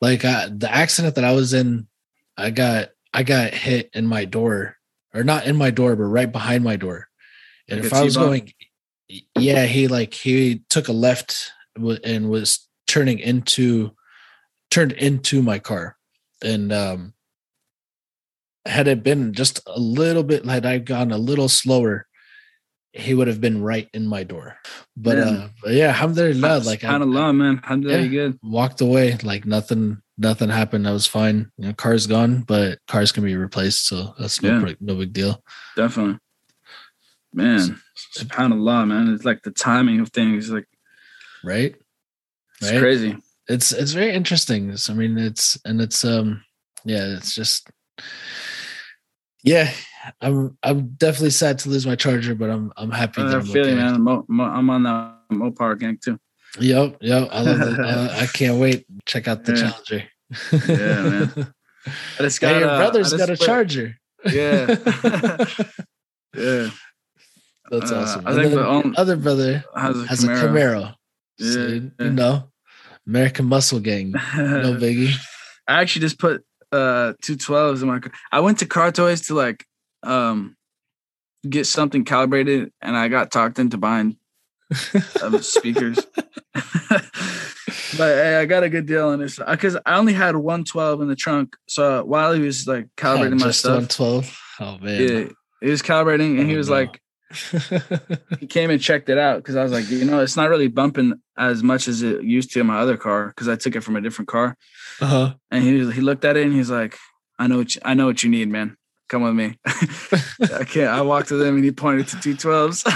[0.00, 1.88] like I, the accident that I was in.
[2.36, 4.76] I got I got hit in my door,
[5.12, 7.08] or not in my door, but right behind my door.
[7.68, 8.52] And Like if I was going,
[9.36, 13.90] yeah, he like he took a left and was turning into
[14.70, 15.96] turned into my car,
[16.44, 17.14] and um
[18.68, 22.06] had it been just a little bit had I gone a little slower.
[22.92, 24.56] He would have been right in my door,
[24.96, 25.24] but Yeah.
[25.24, 27.60] uh, but yeah, alhamdulillah, like I, of love, man.
[27.62, 28.08] Alhamdulillah, Yeah.
[28.08, 28.38] good.
[28.42, 33.12] walked away like nothing nothing happened i was fine you know car's gone but cars
[33.12, 34.64] can be replaced so that's no Yeah.
[34.64, 35.44] big- no big deal
[35.76, 36.18] Definitely.
[37.32, 37.78] Man,
[38.18, 39.14] subhanAllah, man.
[39.14, 40.66] It's like the timing of things, like
[41.44, 41.76] right
[42.60, 42.80] it's Right.
[42.80, 43.16] crazy.
[43.48, 46.42] it's it's very interesting It's- i mean it's and it's um
[46.84, 47.70] yeah it's just
[49.48, 49.68] yeah
[50.20, 53.46] i'm i'm definitely sad to lose my charger but i'm i'm happy that I i'm
[53.56, 53.98] feeling okay.
[53.98, 54.24] man.
[54.56, 55.00] I'm on that
[55.40, 56.16] Mopar gang too.
[56.60, 59.62] yep yep i love it uh, i can't wait check out the Yeah.
[59.62, 60.00] challenger
[60.68, 61.28] Yeah, man.
[62.18, 63.88] I just hey, your uh, brother's I got a charger
[64.24, 64.66] Yeah.
[66.36, 66.68] Yeah.
[67.70, 70.40] that's Uh, awesome I And think the other brother Has a has a Camaro.
[70.40, 70.84] Camaro.
[71.38, 71.80] Yeah, So, yeah.
[72.04, 72.34] you know,
[73.06, 74.12] American Muscle Gang.
[74.12, 75.14] No biggie.
[75.66, 78.12] I actually just put uh two twelves in my car.
[78.32, 79.64] I went to Car Toys to like
[80.02, 80.56] um
[81.48, 84.16] get something calibrated and I got talked into buying
[85.22, 86.04] um, speakers.
[86.54, 91.08] but hey, I got a good deal on this because I only had 112 in
[91.08, 91.56] the trunk.
[91.68, 94.38] So while he was like calibrating my just stuff, 112.
[94.60, 95.00] Oh man.
[95.08, 95.24] yeah,
[95.60, 96.74] he was calibrating and he Oh, was no.
[96.76, 97.00] like,
[98.40, 100.68] he came and checked it out because I was like, you know, it's not really
[100.68, 103.82] bumping as much as it used to in my other car because I took it
[103.82, 104.56] from a different car.
[105.00, 105.34] uh-huh.
[105.50, 106.96] And he he looked at it and he's like,
[107.38, 108.76] I know what you, I know what you need, man.
[109.08, 109.58] Come with me.
[109.66, 110.90] I can't.
[110.90, 112.84] I walked to them and he pointed to two twelves.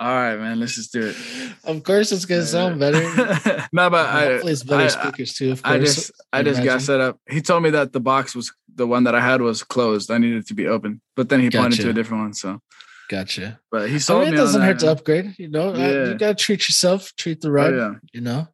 [0.00, 0.60] All right, man.
[0.60, 1.16] Let's just do it.
[1.64, 2.46] Of course, it's gonna yeah.
[2.46, 3.68] sound uh, better.
[3.72, 5.52] no, but I, hopefully better I, speakers too.
[5.52, 6.64] Of I just I just imagine.
[6.64, 7.18] got set up.
[7.28, 10.12] He told me that the box was the one that I had was closed.
[10.12, 11.62] I needed to be open, but then he gotcha.
[11.62, 12.34] pointed to a different one.
[12.34, 12.60] So
[13.08, 13.58] gotcha.
[13.72, 14.86] But he sold I mean, It doesn't hurt that.
[14.86, 15.34] to upgrade.
[15.36, 16.04] You know, uh, yeah.
[16.10, 17.74] you gotta treat yourself, treat the rug.
[17.74, 17.94] Oh, yeah.
[18.12, 18.48] You know.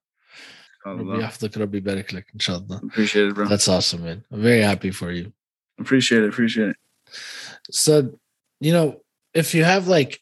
[0.86, 2.80] Rabbi Haftak, Rabbi Bereklik, inshallah.
[2.84, 3.46] Appreciate it, bro.
[3.48, 4.24] That's awesome, man.
[4.30, 5.32] I'm very happy for you.
[5.80, 6.28] Appreciate it.
[6.28, 6.76] Appreciate it.
[7.70, 8.18] So,
[8.60, 9.00] you know,
[9.32, 10.20] if you have like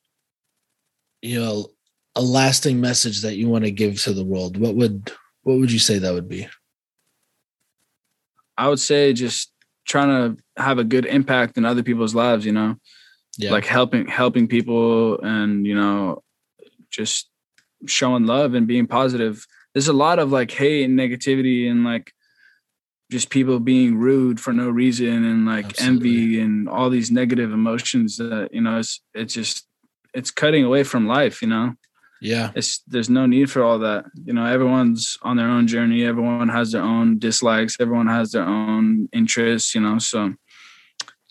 [1.23, 1.69] you know,
[2.15, 5.11] a lasting message that you want to give to the world, what would
[5.43, 6.49] what would you say that would be?
[8.59, 9.51] I would say just
[9.87, 12.45] trying to have a good impact in other people's lives.
[12.45, 12.77] You know,
[13.39, 16.23] Yeah, like helping helping people and you know
[16.91, 17.31] just
[17.87, 22.13] showing love and being positive there's a lot of like hate and negativity and like
[23.11, 28.17] just people being rude for no reason and like envy and all these negative emotions
[28.17, 29.67] that you know it's it's just
[30.15, 31.75] it's cutting away from life you know
[32.25, 36.05] yeah, it's there's no need for all that you know everyone's on their own journey
[36.05, 40.33] everyone has their own dislikes everyone has their own interests you know so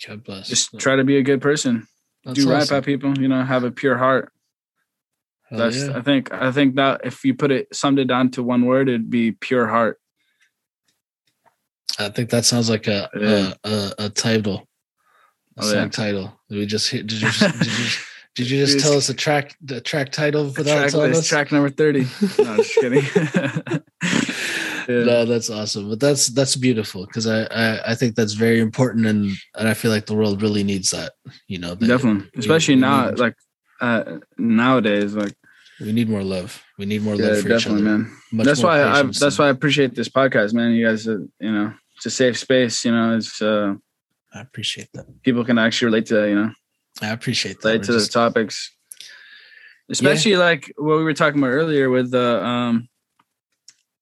[0.05, 0.49] God bless.
[0.49, 1.87] just try to be a good person
[2.25, 2.77] That's do right awesome.
[2.77, 4.33] by people you know have a pure heart
[5.49, 5.97] Hell That's yeah.
[5.97, 8.87] I think I think that if you put it summed it down to one word,
[8.87, 9.97] it'd be pure heart.
[11.99, 13.53] I think that sounds like a Yeah.
[13.63, 14.67] a, a, a title,
[15.57, 15.87] a Oh, song yeah.
[15.89, 16.39] title.
[16.49, 17.05] Did we just hit?
[17.07, 17.99] Did you just, did you just,
[18.35, 21.27] did you just tell us the track the track title without track telling list, us?
[21.27, 22.05] track number thirty.
[22.39, 23.03] No, just kidding.
[24.87, 25.03] yeah.
[25.03, 25.89] No, that's awesome.
[25.89, 29.73] But that's that's beautiful because I, I I think that's very important and and I
[29.73, 31.13] feel like the world really needs that.
[31.47, 33.35] You know, that Definitely, we- especially we now, need- like
[33.81, 35.33] uh, nowadays, like
[35.79, 36.61] We need more love.
[36.77, 37.97] We need more Yeah, love for each definitely, other.
[37.99, 38.17] man.
[38.31, 40.71] Much that's why I that's and- why I appreciate this podcast, man.
[40.71, 42.85] You guys, uh, you know, it's a safe space.
[42.85, 43.73] You know, it's uh,
[44.33, 45.05] I appreciate that.
[45.23, 46.51] people can actually relate to you know
[47.01, 47.83] I appreciate that.
[47.83, 48.71] to the topics,
[49.89, 52.89] especially like what we were talking about earlier with the um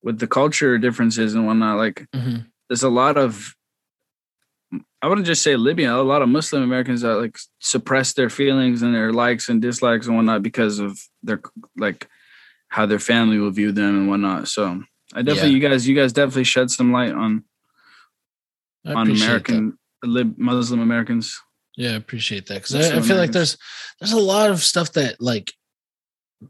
[0.02, 1.76] with the culture differences and whatnot.
[1.76, 2.46] Like, Mhm.
[2.68, 3.54] there's a lot of
[5.02, 8.82] I wouldn't just say Libyan, a lot of Muslim Americans that like suppress their feelings
[8.82, 11.40] and their likes and dislikes and whatnot because of their
[11.76, 12.06] like
[12.68, 14.46] how their family will view them and whatnot.
[14.48, 14.82] So
[15.14, 17.44] I definitely, you guys, you guys definitely shed some light on
[18.84, 19.10] I on.
[19.10, 21.40] American lib, Muslim Americans.
[21.76, 23.56] Yeah, I appreciate that because I, I feel like there's
[24.00, 25.52] there's a lot of stuff that like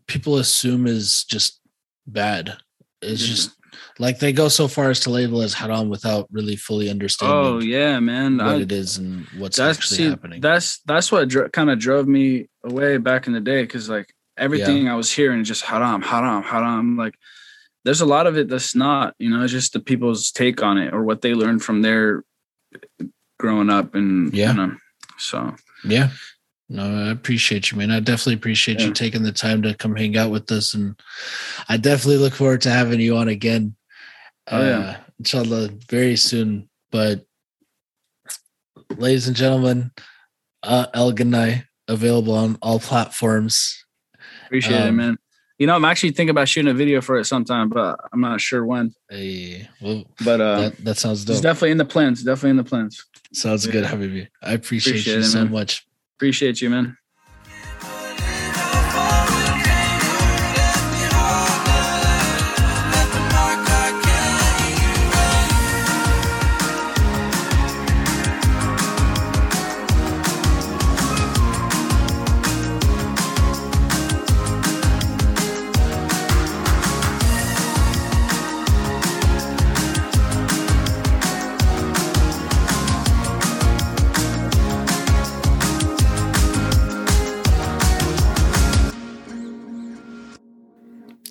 [0.06, 1.60] people assume is just
[2.06, 2.56] bad.
[3.02, 3.26] It's Mhm.
[3.26, 3.50] just
[3.98, 7.60] like they go so far as to label as haram without really fully understanding Oh
[7.60, 8.38] yeah, man.
[8.38, 10.40] what I, it is and what's actually see, happening.
[10.40, 14.88] that's that's what kind of drove me away back in the day because like everything
[14.88, 16.96] I was hearing just haram, haram, haram.
[16.96, 17.14] Like
[17.84, 20.78] there's a lot of it that's not, you know, it's just the people's take on
[20.78, 22.24] it or what they learned from their
[23.38, 24.50] growing up and Yeah.
[24.52, 24.76] you know.
[25.20, 25.54] So
[25.84, 26.10] yeah.
[26.72, 27.90] No, I appreciate you, man.
[27.90, 28.86] I definitely appreciate Yeah.
[28.86, 30.72] you taking the time to come hang out with us.
[30.72, 30.94] And
[31.68, 33.74] I definitely look forward to having you on again.
[34.46, 34.78] Oh, yeah.
[34.78, 36.68] Uh, inshallah, very soon.
[36.92, 37.24] But
[38.96, 39.90] ladies and gentlemen,
[40.62, 43.84] uh, El Ghanai available on all platforms.
[44.46, 45.18] appreciate it, Um, man.
[45.60, 48.40] You know, I'm actually thinking about shooting a video for it sometime, but I'm not
[48.40, 48.94] sure when.
[49.10, 51.34] Hey, well, But uh that, that sounds dope.
[51.34, 52.22] it's definitely in the plans.
[52.24, 53.04] Definitely in the plans.
[53.34, 53.90] sounds good, yeah.
[53.90, 54.28] Habibi.
[54.42, 55.52] I appreciate, Appreciate you it, so man.
[55.52, 55.86] much.
[56.16, 56.96] Appreciate you, man.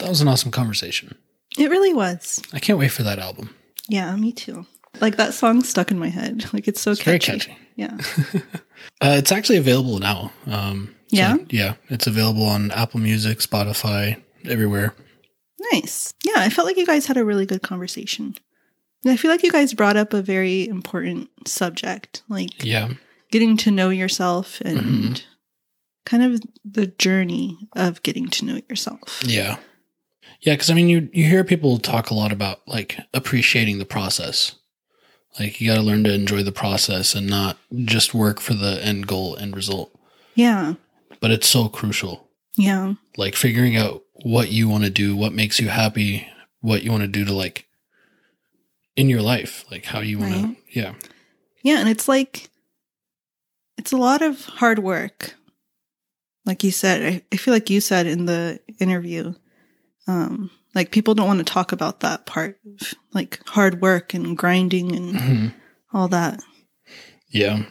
[0.09, 1.13] That was an awesome conversation.
[1.55, 2.41] It really was.
[2.51, 3.53] I can't wait for that album.
[3.87, 4.65] Yeah, me too.
[4.99, 6.51] Like that song stuck in my head.
[6.51, 7.51] Like it's so It's very catchy.
[7.51, 7.57] catchy.
[7.75, 7.95] Yeah.
[9.01, 10.31] Uh, it's actually available now.
[10.47, 11.37] Um, so, Yeah?
[11.51, 14.95] yeah, it's available on Apple Music, Spotify, everywhere.
[15.71, 16.13] Nice.
[16.25, 18.35] Yeah, I felt like you guys had a really good conversation.
[19.05, 22.89] I feel like you guys brought up a very important subject, like Yeah,
[23.31, 25.23] getting to know yourself and Mhm.
[26.05, 29.21] kind of the journey of getting to know yourself.
[29.25, 29.57] yeah,
[30.41, 30.53] yeah.
[30.53, 34.55] Because I mean, you you hear people talk a lot about like appreciating the process.
[35.39, 38.83] Like you got to learn to enjoy the process and not just work for the
[38.83, 39.91] end goal, end result.
[40.35, 40.73] Yeah.
[41.19, 42.27] But it's so crucial.
[42.57, 42.95] Yeah.
[43.15, 46.27] Like figuring out what you want to do, what makes you happy,
[46.61, 47.67] what you want to do to like
[48.95, 50.55] in your life, like how you want to.
[50.71, 50.93] Yeah,
[51.63, 52.49] Yeah, and it's like
[53.77, 55.35] it's a lot of hard work.
[56.45, 59.33] Like you said, I, I feel like you said in the interview,
[60.09, 64.35] um, like people don't want to talk about that part of like hard work and
[64.37, 65.53] grinding and Mhm.
[65.93, 66.41] all that.
[67.29, 67.63] yeah,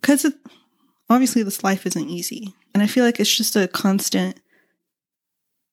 [0.00, 0.26] Because
[1.10, 2.54] obviously this life isn't easy.
[2.72, 4.40] And I feel like it's just a constant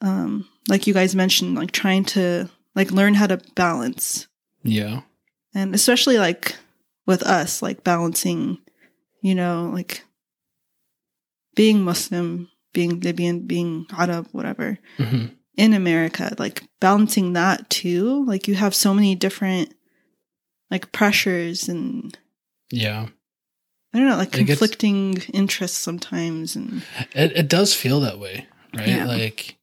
[0.01, 4.27] um like you guys mentioned, like trying to like learn how to balance
[4.63, 5.01] yeah,
[5.53, 6.55] and especially like
[7.05, 8.57] with us like balancing
[9.21, 10.03] you know like
[11.55, 15.25] being muslim being libyan being arab whatever hmm
[15.61, 19.73] in america like balancing that too like you have so many different
[20.71, 22.17] like pressures and
[22.71, 23.07] yeah.
[23.93, 28.17] i don't know like It gets- conflicting interests sometimes and It it does feel that
[28.19, 28.47] way,
[28.77, 28.87] right?
[28.87, 29.05] Yeah.
[29.05, 29.57] Like,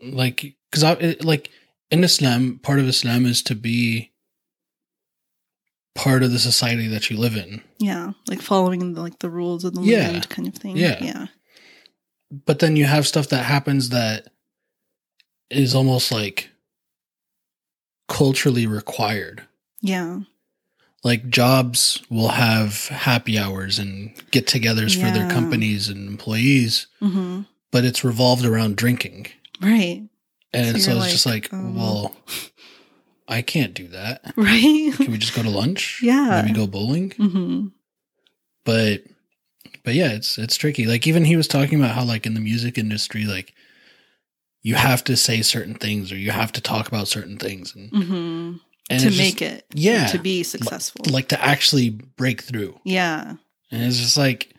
[0.00, 0.38] like
[0.70, 1.50] because I it, like
[1.90, 4.10] in Islam, part of Islam is to be
[5.94, 7.62] part of the society that you live in.
[7.78, 10.08] yeah like following the, like the rules of the Yeah.
[10.10, 10.98] land kind of thing Yeah.
[11.04, 11.26] yeah
[12.46, 14.28] But then you have stuff that happens that
[15.56, 16.50] is almost like
[18.08, 19.42] culturally required.
[19.80, 20.20] yeah
[21.02, 27.84] Like jobs will have happy hours and get-togethers for their companies and employees, hmm but
[27.84, 29.26] it's revolved around drinking.
[29.60, 30.02] right
[30.52, 31.72] And So so, it's just like, like, oh.
[31.74, 32.16] well,
[33.26, 34.22] I can't do that.
[34.36, 36.00] right Can we just go to lunch?
[36.02, 36.40] Yeah.
[36.42, 37.10] Maybe go bowling?
[37.16, 37.68] hmm
[38.64, 39.02] But
[39.82, 40.86] but yeah, it's it's tricky.
[40.86, 43.52] Like even he was talking about how like in the music industry, like
[44.64, 47.90] you have to say certain things or you have to talk about certain things and,
[47.92, 48.52] hmm
[48.90, 52.78] and to make just, it yeah, to be successful like to actually break through.
[52.84, 53.36] yeah
[53.70, 54.50] And it's just like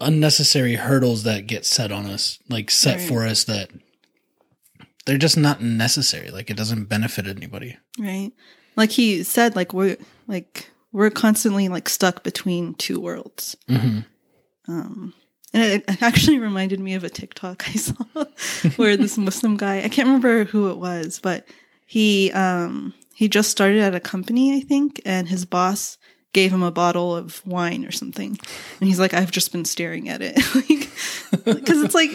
[0.00, 3.08] unnecessary hurdles that get set on us, like set Right.
[3.08, 3.70] for us that
[5.06, 6.30] they're just not necessary.
[6.30, 7.76] Like it doesn't benefit anybody.
[7.98, 8.32] right
[8.76, 14.00] like he said like we're like we're constantly like stuck between two worlds hmm
[14.66, 15.14] um
[15.54, 17.94] and it, actually reminded me of a tiktok i saw
[18.76, 21.46] where this muslim guy i can't remember who it was but
[21.86, 25.96] he um he just started at a company i think and his boss
[26.34, 28.36] gave him a bottle of wine or something.
[28.80, 30.36] And he's like i've just been staring at it.
[31.46, 32.10] Like because it's like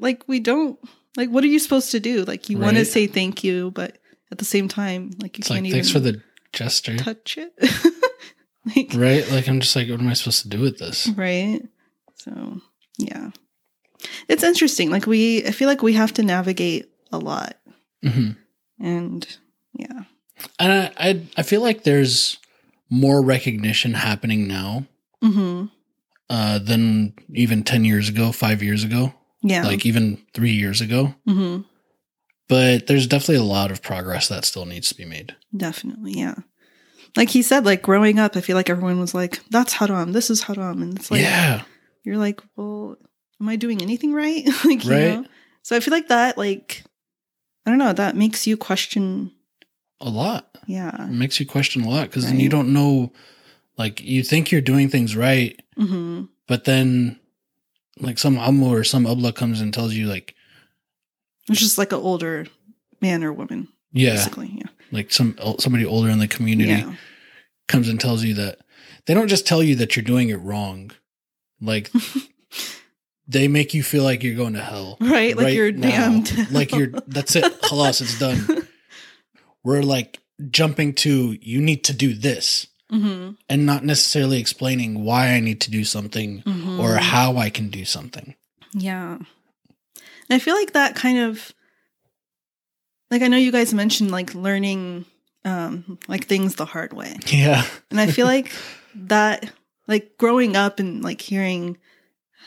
[0.00, 0.78] like we don't
[1.16, 2.24] like what are you supposed to do?
[2.24, 3.98] Like you want to say thank you but
[4.32, 6.22] at the same time like you It's can't like even thanks for the
[6.52, 7.52] gesture, touch it.
[8.76, 9.30] Like right?
[9.30, 11.08] Like I'm just like, what am I supposed to do with this?
[11.08, 11.62] right?
[12.16, 12.60] So
[12.98, 13.30] yeah.
[14.28, 17.56] It's interesting like we i feel like we have to navigate a lot.
[18.06, 18.32] Hmm
[18.80, 19.26] and
[19.74, 20.02] yeah.
[20.60, 22.38] And I, I I feel like there's
[22.90, 24.86] more recognition happening now
[25.22, 25.66] hmm
[26.30, 29.64] uh, than even ten years ago, five years ago, yeah.
[29.64, 31.14] Like even three years ago.
[31.26, 31.60] hmm
[32.48, 35.34] But there's definitely a lot of progress that still needs to be made.
[35.56, 36.34] definitely yeah.
[37.16, 40.12] Like he said like growing up i feel like everyone was like that's haram.
[40.12, 40.82] This is haram.
[40.82, 41.62] And it's like yeah,
[42.04, 42.96] you're like well
[43.40, 45.18] am i doing anything right like you Right.
[45.20, 45.24] know
[45.62, 46.82] so i feel like that like
[47.66, 49.32] i don't know that makes you question
[50.00, 50.56] a lot.
[50.66, 53.12] yeah It makes you question a lot because then you don't know.
[53.76, 57.18] Like you think you're doing things right, hmm but then
[58.00, 60.34] like some ammo or some abla comes and tells you like,
[61.48, 62.46] it's just like an older
[63.00, 66.94] man or woman yeah, basically yeah like some somebody older in the community yeah
[67.66, 68.60] comes and tells you that
[69.06, 70.90] they don't just tell you that you're doing it wrong.
[71.60, 71.90] Like
[73.26, 74.96] they make you feel like you're going to hell.
[75.00, 75.88] right like right you're now.
[75.90, 77.44] damned Like you're that's it.
[77.62, 78.66] Halas, it's done.
[79.64, 85.28] We're like jumping to you need to do this hmm and not necessarily explaining why
[85.32, 86.80] I need to do something Mm-hmm.
[86.80, 88.34] or how I can do something.
[88.72, 89.16] Yeah.
[89.16, 89.26] And
[90.30, 91.52] I feel like that kind of
[93.10, 95.04] like I know you guys mentioned like learning
[95.44, 97.16] um like things the hard way.
[97.26, 97.64] Yeah.
[97.90, 98.52] And I feel like
[98.94, 99.50] that
[99.88, 101.76] like growing up and like hearing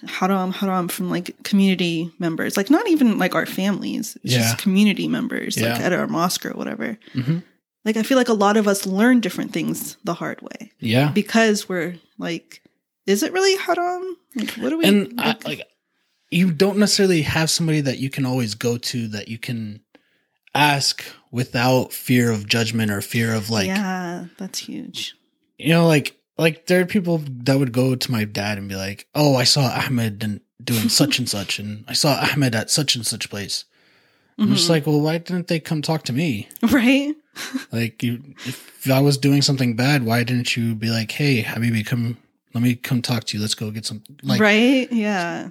[0.08, 4.40] haram haram from like community members, like not even like our families, it's Yeah.
[4.40, 6.98] just community members like at our mosque or whatever.
[7.14, 7.40] hmm
[7.84, 11.12] Like I feel like a lot of us learn different things the hard way Yeah.
[11.12, 12.62] because we're like
[13.08, 14.16] is it really haram?
[14.36, 15.62] Like what do we and I, like, like
[16.30, 19.82] you don't necessarily have somebody that you can always go to that you can
[20.54, 25.16] ask without fear of judgment or fear of like yeah, that's huge.
[25.58, 28.76] you know like like there are people that would go to my dad and be
[28.76, 32.70] like oh i saw ahmed and doing such and such and i saw ahmed at
[32.70, 33.66] such and such place
[34.38, 34.70] i'm just Mhm.
[34.70, 37.14] like well why didn't they come talk to me right?
[37.72, 41.86] like you if i was doing something bad why didn't you be like hey habibi
[41.86, 42.18] come
[42.54, 44.92] let me come talk to you let's go get some like right?
[44.92, 45.50] Yeah.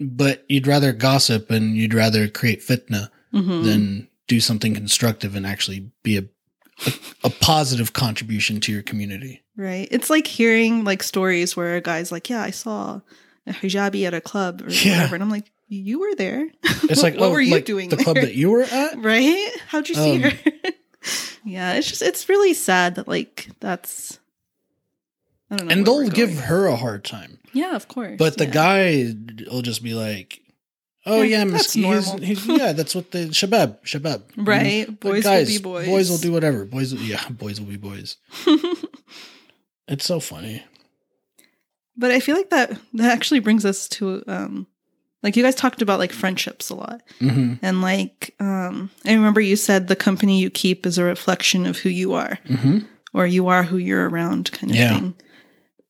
[0.00, 3.64] but you'd rather gossip and you'd rather create fitna Mhm.
[3.64, 6.24] than do something constructive and actually be a,
[6.86, 6.92] a
[7.24, 9.88] a positive contribution to your community right.
[9.90, 13.00] It's like hearing like stories where a guy's like, "Yeah, I saw
[13.46, 14.92] a hijabi at a club or Yeah.
[14.96, 16.48] whatever," and I'm like, "You were there."
[16.84, 17.88] it's like what oh, were you like doing?
[17.90, 19.50] the club that you were at right?
[19.68, 20.32] How'd you see Um, her?
[21.44, 24.18] yeah, it's just it's really sad that like that's.
[25.50, 25.72] I don't know.
[25.72, 28.16] and they'll give her a hard time Yeah, of course.
[28.18, 28.50] but the yeah.
[28.52, 29.14] guy
[29.50, 30.40] will just be like
[31.06, 35.46] oh Yeah, yeah, that's he's- he's- yeah that's what the shabab shabab Right, boys will
[35.46, 35.86] be boys.
[35.86, 38.16] boys will do whatever boys will, yeah boys will be boys
[39.88, 40.62] it's so funny
[41.96, 44.66] But I feel like that that actually brings us to um
[45.22, 47.02] like you guys talked about like friendships a lot.
[47.18, 51.66] hmm And like um I remember you said the company you keep is a reflection
[51.66, 52.78] of who you are hmm
[53.12, 54.94] or you are who you're around kind of Yeah.
[54.94, 55.14] thing.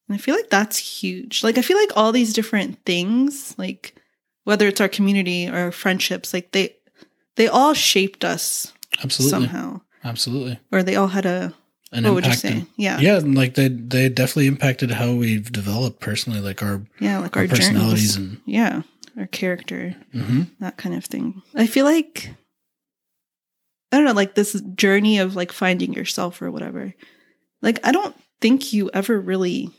[0.08, 1.44] And I feel like that's huge.
[1.44, 3.94] Like I feel like all these different things like
[4.50, 6.74] whether it's our community or our friendships like they
[7.36, 8.72] they all shaped us
[9.04, 11.54] absolutely somehow absolutely or they all had a
[11.92, 12.66] an what would you impact say?
[12.76, 12.98] Yeah.
[13.00, 17.42] yeah like they they definitely impacted how we've developed personally like our, Yeah, like our
[17.42, 18.82] our, personalities and yeah,
[19.18, 19.96] our character.
[20.12, 21.42] hmm that kind of thing.
[21.54, 22.30] I feel like
[23.92, 26.94] I don't know, like this journey of like finding yourself or whatever.
[27.60, 29.70] Like I don't think you ever really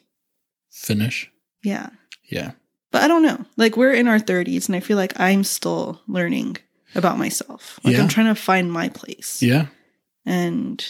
[0.70, 1.32] finish
[1.64, 1.90] yeah.
[2.30, 2.52] yeah
[2.92, 3.44] But I don't know.
[3.58, 6.58] Like we're in our 30s and I feel like I'm still learning
[6.96, 7.80] about myself.
[7.84, 8.02] Like Yeah.
[8.02, 9.42] I'm trying to find my place.
[9.42, 9.68] yeah
[10.26, 10.86] And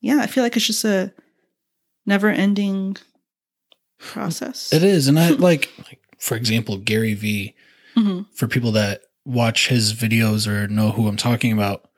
[0.00, 1.12] yeah, I feel like it's just a
[2.06, 2.96] never-ending
[3.98, 4.72] process.
[4.72, 7.54] it is and i like like for example gary vee
[7.96, 8.26] Mhm.
[8.34, 11.88] for people that watch his videos or know who I'm talking about,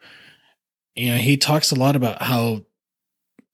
[0.95, 2.67] you know, he talks a lot about how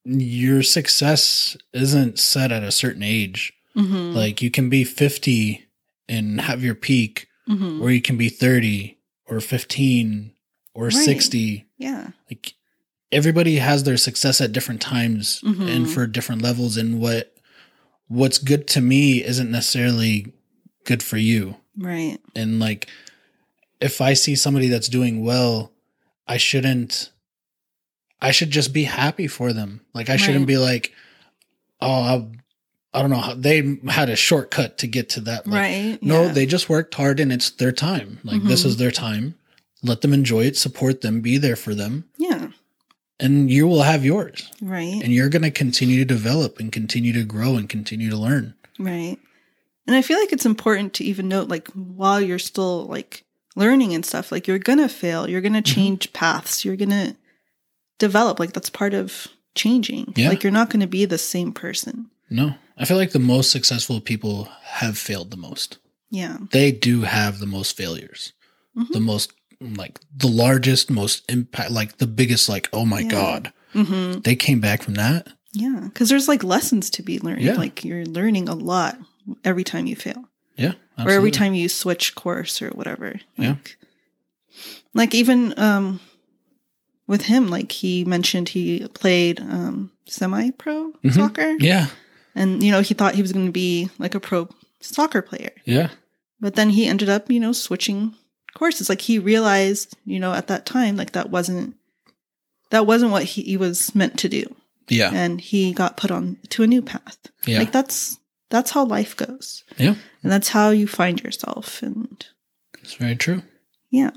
[0.05, 3.53] your success isn't set at a certain age.
[3.77, 4.13] Mhm.
[4.15, 5.65] Like you can be 50
[6.13, 7.81] and have your peak Mhm.
[7.81, 10.33] or you can be 30 or 15
[10.75, 10.93] or Right.
[10.93, 12.11] 60 Yeah.
[12.31, 12.55] like
[13.11, 15.69] everybody has their success at different times Mhm.
[15.75, 17.35] and for different levels and what
[18.09, 20.33] what's good to me isn't necessarily
[20.85, 22.19] good for you Right.
[22.35, 22.89] and like
[23.81, 25.73] if i see somebody that's doing well
[26.29, 27.11] i shouldn't
[28.21, 30.93] i should just be happy for them like i shouldn't be like
[31.81, 32.27] oh I,
[32.95, 35.99] I don't know how they had a shortcut to get to that like, right.
[36.03, 36.33] no, Yeah.
[36.33, 38.19] they just worked hard and it's their time.
[38.23, 38.67] Like this Mhm.
[38.67, 39.35] is their time.
[39.83, 42.49] Let them enjoy it, support them, be there for them, Yeah.
[43.19, 44.49] and you will have yours.
[44.61, 45.01] Right.
[45.03, 48.55] And you're going to continue to develop and continue to grow and continue to learn.
[48.79, 49.17] Right.
[49.87, 53.25] And I feel like it's important to even note, like, while you're still like
[53.57, 55.75] learning and stuff, like, you're going to fail, you're going to Mhm.
[55.75, 57.17] change paths, you're going to
[57.99, 58.39] develop.
[58.39, 60.13] Like, that's part of changing.
[60.17, 60.29] Yeah.
[60.29, 62.07] Like, you're not going to be the same person.
[62.33, 65.79] No, I feel like the most successful people have failed the most.
[66.11, 66.39] Yeah.
[66.51, 68.33] They do have the most failures,
[68.77, 68.89] Mhm.
[68.93, 73.11] the most, like, the largest, most impact, like, the biggest, like, oh my Yeah.
[73.11, 75.29] God, hmm they came back from that.
[75.53, 75.89] Yeah.
[75.95, 77.43] Cause there's like lessons to be learned.
[77.43, 77.55] Yeah.
[77.55, 78.99] Like, you're learning a lot
[79.45, 80.29] every time you fail.
[80.57, 80.73] Yeah.
[80.99, 83.19] or every time you switch course or whatever.
[83.37, 83.49] Yeah.
[83.57, 83.77] Like,
[84.95, 86.01] like even um
[87.07, 91.15] with him, like he mentioned he played um semi pro Mhm.
[91.15, 91.57] soccer.
[91.59, 91.89] Yeah.
[92.35, 94.49] And you know, he thought he was gonna be like a pro
[94.81, 95.53] soccer player.
[95.65, 95.91] Yeah.
[96.41, 98.15] But then he ended up, you know, switching
[98.55, 98.89] courses.
[98.89, 101.77] Like he realized, you know, at that time, like that wasn't
[102.71, 104.45] that wasn't what he, he was meant to do.
[104.89, 105.11] Yeah.
[105.13, 107.19] And he got put on to a new path.
[107.47, 107.59] Yeah.
[107.59, 108.19] Like that's
[108.51, 109.65] that's how life goes.
[109.79, 109.95] Yeah.
[110.23, 112.25] And that's how you find yourself and
[112.83, 113.43] It's very true.
[113.91, 114.11] Yeah.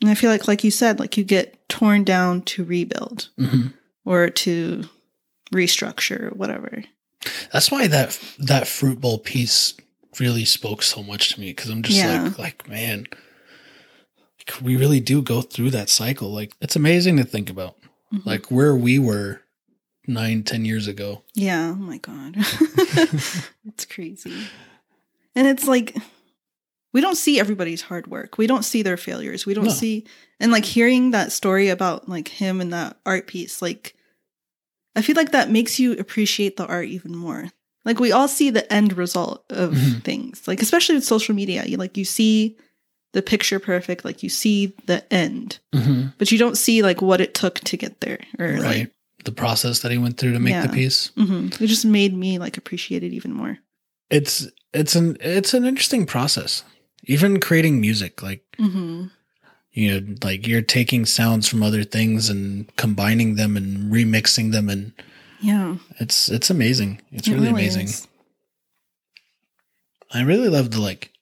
[0.00, 3.68] And I feel like, like you said, like you get torn down to rebuild hmm
[4.06, 4.82] or to
[5.54, 6.84] restructure or whatever.
[7.52, 9.74] That's why that that fruit bowl piece
[10.18, 12.22] really spoke so much to me because I'm just Yeah.
[12.24, 13.06] like like man,
[14.38, 16.32] like, we really do go through that cycle.
[16.32, 17.76] Like it's amazing to think about,
[18.12, 18.26] Mhm.
[18.26, 19.42] like where we were
[20.06, 21.22] nine, ten years ago.
[21.34, 21.70] yeah.
[21.70, 22.34] Oh my God.
[23.66, 24.34] it's crazy.
[25.36, 25.96] And it's like,
[26.92, 28.36] we don't see everybody's hard work.
[28.36, 29.46] We don't see their failures.
[29.46, 29.70] We don't No.
[29.70, 30.06] see,
[30.40, 33.94] and like hearing that story about like him and that art piece, like,
[34.96, 37.48] I feel like that makes you appreciate the art even more.
[37.84, 40.02] Like we all see the end result of Mhm.
[40.04, 41.64] things, like especially with social media.
[41.66, 42.56] You like you see
[43.12, 46.08] the picture perfect, like you see the end, Mm-hmm.
[46.18, 48.18] but you don't see like what it took to get there.
[48.38, 48.62] Or Right.
[48.62, 48.92] like,
[49.24, 50.72] the process that he went through to make the Yeah.
[50.74, 51.10] piece.
[51.16, 51.52] mhm.
[51.60, 53.58] it just made me like appreciate it even more.
[54.10, 56.64] It's it's an it's an interesting process.
[57.04, 59.06] Even creating music, like hmm
[59.72, 64.68] you know, like you're taking sounds from other things and combining them and remixing them
[64.68, 64.92] and
[65.40, 67.00] Yeah, it's it's amazing.
[67.12, 67.86] It's it really, amazing.
[67.86, 68.06] is.
[70.12, 71.12] I really love the like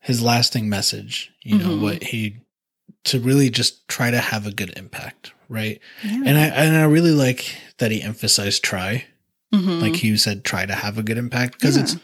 [0.00, 1.80] his lasting message, you know, Mhm.
[1.80, 2.36] what he
[3.04, 5.80] to really just try to have a good impact, right?
[6.04, 6.22] Yeah.
[6.26, 9.04] And I and I really like that he emphasized try.
[9.54, 9.80] Mhm.
[9.82, 11.82] Like he said try to have a good impact because Yeah.
[11.82, 11.96] it's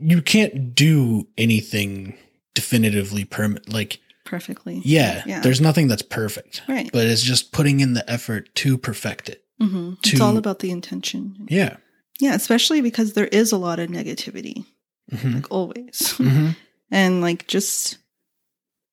[0.00, 2.14] you can't do anything
[2.54, 4.80] definitively permanent like perfectly.
[4.84, 5.40] yeah, Yeah.
[5.40, 6.62] there's nothing that's perfect.
[6.68, 6.90] Right.
[6.92, 9.44] But it's just putting in the effort to perfect it.
[9.60, 11.46] hmm It's all about the intention.
[11.48, 11.76] Yeah.
[12.20, 14.64] Yeah, especially because there is a lot of negativity,
[15.12, 16.12] hmm like always.
[16.16, 16.50] hmm
[16.90, 17.98] and like just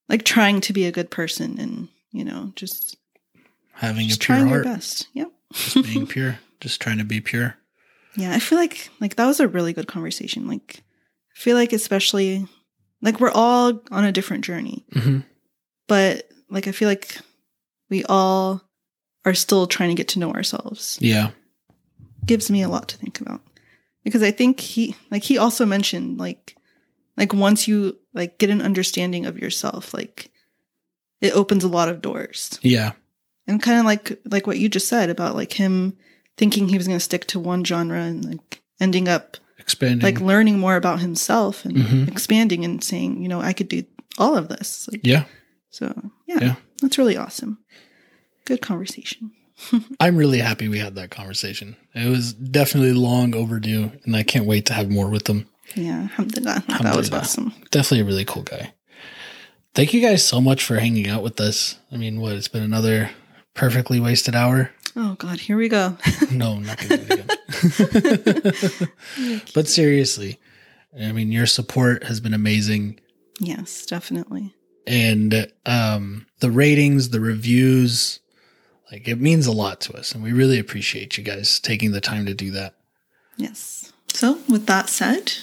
[0.09, 2.95] like trying to be a good person and, you know, just,
[3.73, 5.07] Having just a pure trying your best.
[5.13, 5.31] Yep.
[5.53, 7.55] just being pure, just trying to be pure.
[8.15, 10.47] Yeah, I feel like like that was a really good conversation.
[10.47, 10.77] Like
[11.35, 12.47] I feel like especially
[13.01, 15.19] like we're all on a different journey, hmm
[15.87, 17.17] but like I feel like
[17.89, 18.61] we all
[19.25, 20.97] are still trying to get to know ourselves.
[21.01, 21.31] Yeah.
[22.25, 23.41] Gives me a lot to think about.
[24.03, 26.55] Because I think he like he also mentioned like
[27.15, 30.31] like once you like get an understanding of yourself, like
[31.19, 32.59] it opens a lot of doors.
[32.61, 32.93] Yeah.
[33.47, 35.97] And kind of like like what you just said about like him
[36.37, 39.37] thinking he was going to stick to one genre and like ending up
[39.67, 40.01] Expanding.
[40.01, 42.07] like learning more about himself and Mhm.
[42.07, 43.83] expanding and saying, you know, I could do
[44.17, 44.87] all of this.
[44.89, 45.25] Like, yeah.
[45.71, 45.93] So
[46.25, 46.55] yeah, Yeah.
[46.81, 47.57] that's really awesome.
[48.45, 49.31] Good conversation.
[49.99, 51.75] I'm really happy we had that conversation.
[51.93, 55.47] It was definitely long overdue, and I can't wait to have more with them.
[55.75, 56.63] Yeah, alhamdulillah.
[56.81, 57.53] That was awesome.
[57.71, 58.73] Definitely a really cool guy.
[59.75, 61.75] Thank you guys so much for hanging out with us.
[61.91, 62.33] I mean, what?
[62.33, 63.09] It's been another
[63.53, 64.71] perfectly wasted hour.
[64.99, 65.95] Oh God, here we go.
[66.31, 69.47] No, I'm not going to do it again.
[69.53, 70.39] but seriously,
[70.99, 72.99] I mean, your support has been amazing.
[73.39, 74.53] yes, definitely.
[74.87, 78.19] and um, the ratings, the reviews,
[78.91, 82.01] like it means a lot to us, and we really appreciate you guys taking the
[82.01, 82.73] time to do that.
[83.37, 83.93] Yes.
[84.13, 85.33] So, with that said,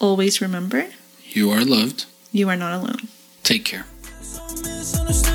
[0.00, 0.86] always remember
[1.28, 2.06] You are loved.
[2.32, 3.08] you are not alone.
[3.44, 3.84] Take care.
[4.20, 5.29] Miss